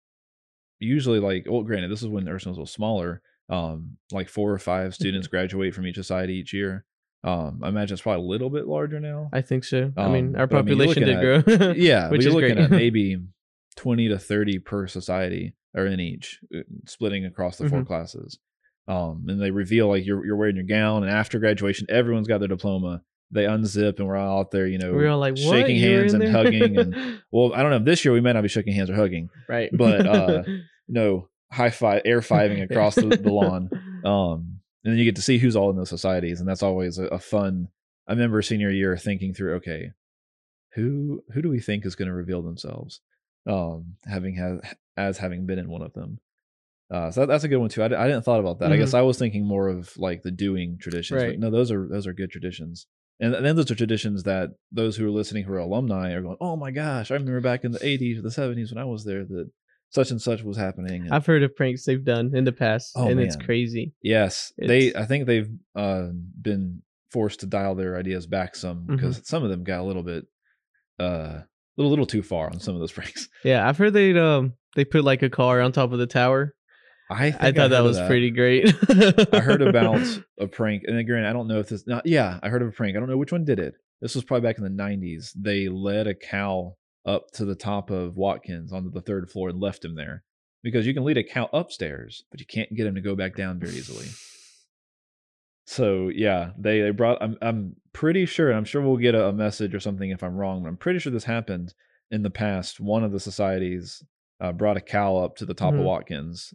usually 0.79 1.19
like 1.19 1.45
well, 1.47 1.63
granted, 1.63 1.91
this 1.91 2.01
is 2.01 2.07
when 2.07 2.27
Erskine 2.27 2.55
was 2.55 2.71
smaller. 2.71 3.21
Um, 3.49 3.97
like 4.11 4.29
four 4.29 4.51
or 4.51 4.57
five 4.57 4.95
students 4.95 5.27
graduate 5.33 5.75
from 5.75 5.85
each 5.85 5.95
society 5.95 6.33
each 6.35 6.53
year. 6.53 6.85
Um, 7.25 7.59
I 7.63 7.69
imagine 7.69 7.93
it's 7.93 8.01
probably 8.01 8.23
a 8.25 8.27
little 8.27 8.49
bit 8.49 8.67
larger 8.67 8.99
now. 8.99 9.29
I 9.31 9.41
think 9.41 9.63
so. 9.63 9.91
I 9.95 10.09
mean, 10.09 10.29
Um, 10.35 10.41
our 10.41 10.47
but 10.47 10.57
I 10.57 10.61
mean, 10.61 10.77
population 10.77 11.03
did 11.03 11.19
looking 11.45 11.57
grow. 11.57 11.71
yeah, 11.77 12.09
which 12.09 12.19
but 12.19 12.21
you're 12.23 12.29
is 12.29 12.35
looking 12.35 12.55
great. 12.55 12.63
at 12.65 12.71
maybe 12.83 13.17
twenty 13.75 14.07
to 14.09 14.17
thirty 14.19 14.59
per 14.59 14.87
society 14.87 15.55
or 15.75 15.85
in 15.87 15.99
each, 15.99 16.39
uh, 16.55 16.59
splitting 16.85 17.25
across 17.25 17.57
the 17.57 17.65
Mm-hmm. 17.65 17.75
four 17.75 17.85
classes. 17.85 18.39
Um, 18.87 19.25
and 19.29 19.41
they 19.41 19.51
reveal 19.51 19.87
like 19.87 20.05
you're 20.05 20.25
you're 20.25 20.35
wearing 20.35 20.55
your 20.57 20.65
gown, 20.65 21.03
and 21.03 21.11
after 21.11 21.39
graduation, 21.39 21.87
everyone's 21.89 22.27
got 22.27 22.39
their 22.39 22.49
diploma. 22.49 23.01
They 23.33 23.45
unzip, 23.45 23.97
and 23.99 24.07
we're 24.07 24.15
all 24.15 24.39
out 24.39 24.51
there, 24.51 24.67
you 24.67 24.77
know, 24.77 24.91
we 24.91 25.03
were 25.03 25.09
all 25.09 25.19
like, 25.19 25.37
shaking 25.37 25.79
hands 25.79 26.13
and 26.13 26.21
there?" 26.21 26.31
hugging. 26.31 26.77
And 26.77 27.21
well, 27.31 27.53
I 27.53 27.61
don't 27.61 27.71
know. 27.71 27.79
This 27.79 28.05
year 28.05 28.13
we 28.13 28.21
might 28.21 28.33
not 28.33 28.43
be 28.43 28.47
shaking 28.47 28.73
hands 28.73 28.89
or 28.89 28.95
hugging. 28.95 29.29
right, 29.49 29.69
but, 29.73 30.05
uh, 30.05 30.43
No, 30.87 31.29
high 31.51 31.69
five, 31.69 32.01
air 32.05 32.19
fiving 32.19 32.63
across 32.69 32.95
the, 32.95 33.07
the 33.07 33.31
lawn. 33.31 33.69
Um, 34.03 34.59
and 34.83 34.93
then 34.93 34.97
you 34.97 35.05
get 35.05 35.15
to 35.15 35.21
see 35.21 35.37
who's 35.37 35.55
all 35.55 35.69
in 35.69 35.77
those 35.77 35.89
societies, 35.89 36.39
and 36.39 36.47
that's 36.47 36.63
always 36.63 36.97
a, 36.97 37.05
a 37.05 37.19
fun. 37.19 37.69
I 38.07 38.11
remember 38.11 38.41
senior 38.41 38.69
year 38.69 38.97
thinking 38.97 39.33
through, 39.33 39.55
okay, 39.55 39.91
who 40.73 41.23
who 41.33 41.41
do 41.41 41.49
we 41.49 41.59
think 41.59 41.85
is 41.85 41.95
going 41.95 42.09
to 42.09 42.13
reveal 42.13 42.41
themselves, 42.41 42.99
um, 43.47 43.95
having 44.05 44.35
had 44.35 44.59
as 44.97 45.17
having 45.17 45.45
been 45.45 45.59
in 45.59 45.69
one 45.69 45.81
of 45.81 45.93
them. 45.93 46.19
Uh, 46.91 47.09
so 47.09 47.21
that, 47.21 47.27
that's 47.27 47.43
a 47.43 47.47
good 47.47 47.57
one 47.57 47.69
too. 47.69 47.81
I, 47.81 47.85
I 47.85 48.07
didn't 48.07 48.23
thought 48.23 48.41
about 48.41 48.59
that. 48.59 48.71
I 48.71 48.77
guess 48.77 48.93
I 48.93 49.01
was 49.01 49.17
thinking 49.17 49.47
more 49.47 49.69
of 49.69 49.95
like 49.97 50.21
the 50.21 50.31
doing 50.31 50.77
traditions. 50.79 51.21
Right. 51.21 51.29
But 51.31 51.39
no, 51.39 51.49
those 51.49 51.71
are 51.71 51.87
those 51.87 52.05
are 52.07 52.13
good 52.13 52.29
traditions. 52.29 52.87
And 53.23 53.45
then 53.45 53.55
those 53.55 53.69
are 53.71 53.75
traditions 53.75 54.23
that 54.23 54.49
those 54.71 54.97
who 54.97 55.05
are 55.07 55.11
listening 55.11 55.43
who 55.45 55.53
are 55.53 55.59
alumni 55.59 56.11
are 56.13 56.21
going, 56.21 56.37
oh 56.41 56.55
my 56.55 56.71
gosh, 56.71 57.09
I 57.11 57.13
remember 57.15 57.39
back 57.41 57.63
in 57.63 57.71
the 57.71 57.79
80s 57.79 58.19
or 58.19 58.21
the 58.21 58.29
70s 58.29 58.73
when 58.73 58.81
I 58.81 58.85
was 58.85 59.03
there 59.05 59.23
that 59.23 59.49
such 59.89 60.11
and 60.11 60.21
such 60.21 60.41
was 60.43 60.57
happening. 60.57 61.03
And 61.03 61.13
I've 61.13 61.25
heard 61.25 61.43
of 61.43 61.55
pranks 61.55 61.85
they've 61.85 62.03
done 62.03 62.31
in 62.35 62.43
the 62.43 62.51
past, 62.51 62.93
Oh, 62.95 63.07
and 63.07 63.19
it's 63.19 63.35
crazy. 63.35 63.93
Yes, 64.01 64.51
they. 64.57 64.93
I 64.95 65.05
think 65.05 65.27
they've 65.27 65.49
uh, 65.75 66.07
been 66.41 66.81
forced 67.11 67.41
to 67.41 67.45
dial 67.45 67.75
their 67.75 67.95
ideas 67.97 68.25
back 68.25 68.55
some 68.55 68.77
Mm-hmm. 68.81 68.95
because 68.95 69.21
some 69.27 69.43
of 69.43 69.49
them 69.51 69.63
got 69.63 69.81
a 69.81 69.83
little 69.83 70.01
bit, 70.03 70.25
uh, 70.99 71.39
little 71.77 71.89
little 71.91 72.05
too 72.07 72.23
far 72.23 72.47
on 72.47 72.59
some 72.59 72.73
of 72.73 72.79
those 72.79 72.91
pranks. 72.97 73.29
Yeah, 73.43 73.67
I've 73.67 73.77
heard 73.77 73.93
they 73.93 74.17
um 74.17 74.53
they 74.75 74.85
put 74.85 75.03
like 75.03 75.21
a 75.21 75.29
car 75.29 75.61
on 75.61 75.71
top 75.71 75.91
of 75.91 75.99
the 75.99 76.07
tower. 76.07 76.55
I 77.13 77.25
I 77.27 77.31
thought 77.31 77.55
heard 77.55 77.71
that 77.71 77.83
was 77.83 77.99
pretty 78.01 78.31
great. 78.31 78.73
I 79.33 79.39
heard 79.39 79.61
about 79.67 80.01
a 80.39 80.47
prank, 80.47 80.83
and 80.87 80.97
again, 80.97 81.23
I 81.25 81.33
don't 81.33 81.47
know 81.47 81.59
if 81.59 81.69
this. 81.69 81.85
Not, 81.87 82.05
yeah, 82.05 82.39
I 82.43 82.49
heard 82.49 82.61
of 82.61 82.67
a 82.69 82.71
prank. 82.71 82.95
I 82.95 82.99
don't 82.99 83.09
know 83.09 83.17
which 83.17 83.31
one 83.31 83.45
did 83.45 83.59
it. 83.59 83.75
This 84.01 84.15
was 84.15 84.23
probably 84.23 84.47
back 84.47 84.57
in 84.57 84.63
the 84.63 84.69
'90s. 84.83 85.31
They 85.35 85.69
led 85.69 86.07
a 86.07 86.13
cow 86.15 86.75
up 87.05 87.31
to 87.33 87.45
the 87.45 87.55
top 87.55 87.89
of 87.89 88.15
Watkins 88.17 88.71
onto 88.73 88.89
the 88.91 89.01
third 89.01 89.29
floor 89.29 89.49
and 89.49 89.59
left 89.59 89.83
him 89.85 89.95
there 89.95 90.23
because 90.63 90.85
you 90.87 90.93
can 90.93 91.03
lead 91.03 91.17
a 91.17 91.23
cow 91.23 91.49
upstairs, 91.53 92.23
but 92.31 92.39
you 92.39 92.45
can't 92.45 92.73
get 92.75 92.87
him 92.87 92.95
to 92.95 93.01
go 93.01 93.15
back 93.15 93.35
down 93.35 93.59
very 93.59 93.73
easily. 93.73 94.07
so 95.65 96.09
yeah, 96.09 96.51
they 96.57 96.81
they 96.81 96.89
brought. 96.91 97.21
I'm 97.21 97.37
I'm 97.41 97.75
pretty 97.93 98.25
sure. 98.25 98.51
I'm 98.51 98.65
sure 98.65 98.81
we'll 98.81 98.97
get 98.97 99.15
a, 99.15 99.27
a 99.27 99.33
message 99.33 99.73
or 99.73 99.79
something 99.79 100.09
if 100.09 100.23
I'm 100.23 100.35
wrong. 100.35 100.63
But 100.63 100.69
I'm 100.69 100.77
pretty 100.77 100.99
sure 100.99 101.11
this 101.11 101.23
happened 101.23 101.73
in 102.11 102.23
the 102.23 102.29
past. 102.29 102.79
One 102.79 103.03
of 103.03 103.11
the 103.11 103.19
societies 103.19 104.03
uh, 104.41 104.51
brought 104.51 104.77
a 104.77 104.81
cow 104.81 105.17
up 105.17 105.37
to 105.37 105.45
the 105.45 105.53
top 105.53 105.73
Mhm. 105.73 105.79
of 105.79 105.85
Watkins. 105.85 106.53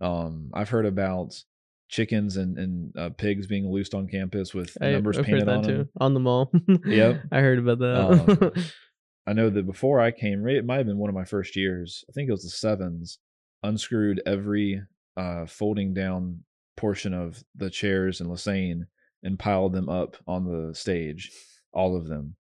Um, 0.00 0.50
I've 0.54 0.68
heard 0.68 0.86
about 0.86 1.42
chickens 1.88 2.36
and 2.36 2.56
and 2.56 2.96
uh, 2.96 3.10
pigs 3.10 3.46
being 3.46 3.70
loosed 3.70 3.94
on 3.94 4.06
campus 4.06 4.54
with 4.54 4.76
I, 4.80 4.92
numbers 4.92 5.18
I've 5.18 5.26
painted 5.26 5.48
on 5.48 5.62
too 5.62 5.76
them. 5.78 5.88
on 6.00 6.14
the 6.14 6.20
mall. 6.20 6.52
Yep. 6.86 7.22
I 7.32 7.40
heard 7.40 7.58
about 7.58 7.78
that. 7.80 8.54
Um, 8.56 8.64
I 9.26 9.32
know 9.32 9.50
that 9.50 9.66
before 9.66 10.00
I 10.00 10.10
came, 10.10 10.46
it 10.48 10.64
might 10.64 10.78
have 10.78 10.86
been 10.86 10.98
one 10.98 11.10
of 11.10 11.14
my 11.14 11.24
first 11.24 11.54
years. 11.56 12.04
I 12.08 12.12
think 12.12 12.28
it 12.28 12.32
was 12.32 12.42
the 12.42 12.50
sevens. 12.50 13.18
Unscrewed 13.62 14.22
every 14.24 14.82
uh, 15.16 15.44
folding 15.46 15.92
down 15.92 16.44
portion 16.76 17.12
of 17.12 17.44
the 17.54 17.68
chairs 17.68 18.20
in 18.20 18.28
Lesesne 18.28 18.86
and 19.22 19.38
piled 19.38 19.74
them 19.74 19.88
up 19.88 20.16
on 20.26 20.44
the 20.44 20.74
stage, 20.74 21.30
all 21.72 21.94
of 21.94 22.08
them. 22.08 22.36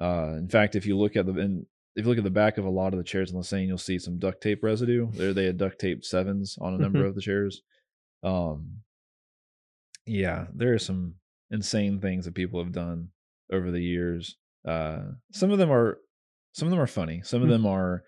Uh, 0.00 0.34
in 0.36 0.48
fact, 0.48 0.74
if 0.74 0.84
you 0.86 0.98
look 0.98 1.16
at 1.16 1.26
the 1.26 1.38
in, 1.38 1.66
if 1.96 2.04
you 2.04 2.08
look 2.08 2.18
at 2.18 2.24
the 2.24 2.30
back 2.30 2.58
of 2.58 2.64
a 2.64 2.70
lot 2.70 2.92
of 2.92 2.98
the 2.98 3.04
chairs 3.04 3.30
in 3.32 3.36
Lesesne, 3.38 3.66
you'll 3.66 3.78
see 3.78 3.98
some 3.98 4.18
duct 4.18 4.42
tape 4.42 4.62
residue. 4.62 5.10
There, 5.12 5.32
they 5.34 5.46
had 5.46 5.56
duct 5.56 5.78
tape 5.80 6.04
sevens 6.04 6.56
on 6.60 6.74
a 6.74 6.78
number 6.78 7.02
Mhm. 7.02 7.08
of 7.08 7.14
the 7.14 7.20
chairs. 7.22 7.62
Um, 8.22 8.82
yeah, 10.06 10.46
there 10.54 10.72
are 10.74 10.78
some 10.78 11.14
insane 11.50 12.00
things 12.00 12.24
that 12.24 12.34
people 12.34 12.62
have 12.62 12.72
done 12.72 13.08
over 13.50 13.70
the 13.70 13.82
years. 13.82 14.36
Uh, 14.64 15.02
some 15.32 15.50
of 15.50 15.58
them 15.58 15.70
are 15.70 15.98
some 16.52 16.66
of 16.68 16.70
them 16.70 16.80
are 16.80 16.86
funny. 16.86 17.20
Some 17.22 17.42
of 17.42 17.48
Mm. 17.48 17.52
them 17.52 17.66
are 17.66 18.04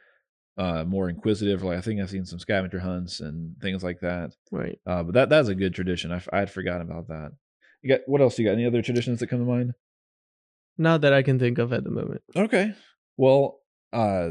uh, 0.56 0.84
more 0.84 1.08
inquisitive. 1.08 1.62
Like 1.62 1.78
I 1.78 1.80
think 1.80 2.00
I've 2.00 2.10
seen 2.10 2.24
some 2.24 2.40
scavenger 2.40 2.80
hunts 2.80 3.20
and 3.20 3.56
things 3.60 3.84
like 3.84 4.00
that. 4.00 4.34
right. 4.50 4.76
Uh, 4.86 5.04
but 5.04 5.14
that 5.14 5.28
that's 5.28 5.48
a 5.48 5.54
good 5.54 5.72
tradition. 5.74 6.10
I 6.12 6.20
I 6.32 6.40
had 6.40 6.50
forgotten 6.50 6.90
about 6.90 7.08
that. 7.08 7.30
You 7.82 7.90
got 7.90 8.00
what 8.06 8.20
else? 8.20 8.38
You 8.38 8.44
got 8.44 8.52
any 8.54 8.66
other 8.66 8.82
traditions 8.82 9.20
that 9.20 9.28
come 9.28 9.38
to 9.38 9.44
mind? 9.44 9.72
Not 10.76 11.02
that 11.02 11.12
I 11.12 11.22
can 11.22 11.38
think 11.38 11.58
of 11.58 11.72
at 11.72 11.84
the 11.84 11.90
moment. 11.90 12.22
Okay. 12.34 12.72
Well, 13.16 13.60
uh, 13.92 14.30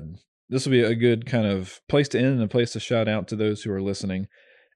this 0.50 0.66
will 0.66 0.72
be 0.72 0.84
a 0.84 0.96
good 0.96 1.26
kind 1.26 1.46
of 1.46 1.82
place 1.90 2.08
to 2.10 2.18
end 2.18 2.28
and 2.28 2.44
a 2.44 2.48
place 2.48 2.72
to 2.72 2.80
shout 2.80 3.08
out 3.08 3.28
to 3.28 3.36
those 3.36 3.64
who 3.64 3.72
are 3.72 3.82
listening. 3.82 4.28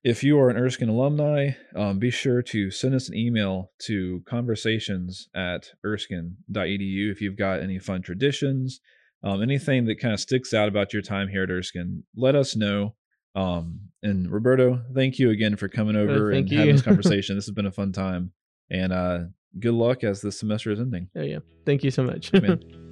If 0.03 0.23
you 0.23 0.39
are 0.39 0.49
an 0.49 0.57
Erskine 0.57 0.89
alumni, 0.89 1.51
um, 1.75 1.99
be 1.99 2.09
sure 2.09 2.41
to 2.43 2.71
send 2.71 2.95
us 2.95 3.07
an 3.07 3.15
email 3.15 3.71
to 3.83 4.23
conversations 4.27 5.29
at 5.35 5.69
erskine.edu 5.85 7.11
if 7.11 7.21
you've 7.21 7.37
got 7.37 7.61
any 7.61 7.77
fun 7.77 8.01
traditions, 8.01 8.81
um, 9.23 9.43
anything 9.43 9.85
that 9.85 9.99
kind 9.99 10.13
of 10.13 10.19
sticks 10.19 10.53
out 10.53 10.67
about 10.67 10.91
your 10.91 11.03
time 11.03 11.27
here 11.27 11.43
at 11.43 11.51
Erskine. 11.51 12.03
Let 12.15 12.35
us 12.35 12.55
know. 12.55 12.95
Um, 13.35 13.79
and 14.01 14.29
Roberto, 14.29 14.81
thank 14.95 15.19
you 15.19 15.29
again 15.29 15.55
for 15.55 15.69
coming 15.69 15.95
over 15.95 16.31
and 16.31 16.49
thank 16.49 16.59
having 16.59 16.75
this 16.75 16.81
conversation. 16.85 17.35
this 17.35 17.45
has 17.45 17.53
been 17.53 17.67
a 17.67 17.71
fun 17.71 17.91
time. 17.91 18.31
And 18.71 18.91
uh, 18.91 19.19
good 19.59 19.75
luck 19.75 20.03
as 20.03 20.21
this 20.21 20.39
semester 20.39 20.71
is 20.71 20.79
ending. 20.79 21.09
Oh 21.15 21.21
yeah. 21.21 21.39
Thank 21.65 21.83
you 21.83 21.91
so 21.91 22.03
much. 22.03 22.31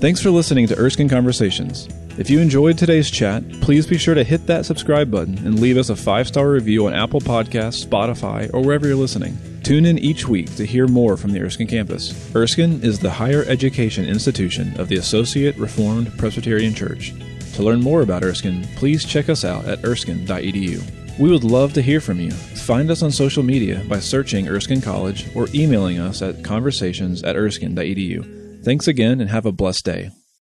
Thanks 0.00 0.22
for 0.22 0.30
listening 0.30 0.66
to 0.68 0.78
Erskine 0.78 1.10
Conversations. 1.10 1.86
If 2.16 2.30
you 2.30 2.40
enjoyed 2.40 2.78
today's 2.78 3.10
chat, 3.10 3.46
please 3.60 3.86
be 3.86 3.98
sure 3.98 4.14
to 4.14 4.24
hit 4.24 4.46
that 4.46 4.64
subscribe 4.64 5.10
button 5.10 5.36
and 5.44 5.60
leave 5.60 5.76
us 5.76 5.90
a 5.90 5.94
five 5.94 6.26
star 6.26 6.48
review 6.48 6.86
on 6.86 6.94
Apple 6.94 7.20
Podcasts, 7.20 7.84
Spotify, 7.84 8.48
or 8.54 8.62
wherever 8.62 8.86
you're 8.86 8.96
listening. 8.96 9.36
Tune 9.62 9.84
in 9.84 9.98
each 9.98 10.26
week 10.26 10.56
to 10.56 10.64
hear 10.64 10.88
more 10.88 11.18
from 11.18 11.32
the 11.32 11.40
Erskine 11.42 11.66
campus. 11.66 12.34
Erskine 12.34 12.82
is 12.82 12.98
the 12.98 13.10
higher 13.10 13.44
education 13.44 14.06
institution 14.06 14.74
of 14.80 14.88
the 14.88 14.96
Associate 14.96 15.54
Reformed 15.58 16.16
Presbyterian 16.16 16.72
Church. 16.72 17.12
To 17.56 17.62
learn 17.62 17.82
more 17.82 18.00
about 18.00 18.24
Erskine, 18.24 18.66
please 18.76 19.04
check 19.04 19.28
us 19.28 19.44
out 19.44 19.66
at 19.66 19.84
erskine.edu. 19.84 21.18
We 21.18 21.30
would 21.30 21.44
love 21.44 21.74
to 21.74 21.82
hear 21.82 22.00
from 22.00 22.20
you. 22.20 22.30
Find 22.30 22.90
us 22.90 23.02
on 23.02 23.10
social 23.10 23.42
media 23.42 23.84
by 23.86 24.00
searching 24.00 24.48
Erskine 24.48 24.80
College 24.80 25.26
or 25.36 25.46
emailing 25.52 25.98
us 25.98 26.22
at 26.22 26.42
conversations 26.42 27.22
at 27.22 27.36
erskine.edu. 27.36 28.39
Thanks 28.62 28.86
again 28.86 29.20
and 29.20 29.30
have 29.30 29.46
a 29.46 29.52
blessed 29.52 29.84
day. 29.84 30.10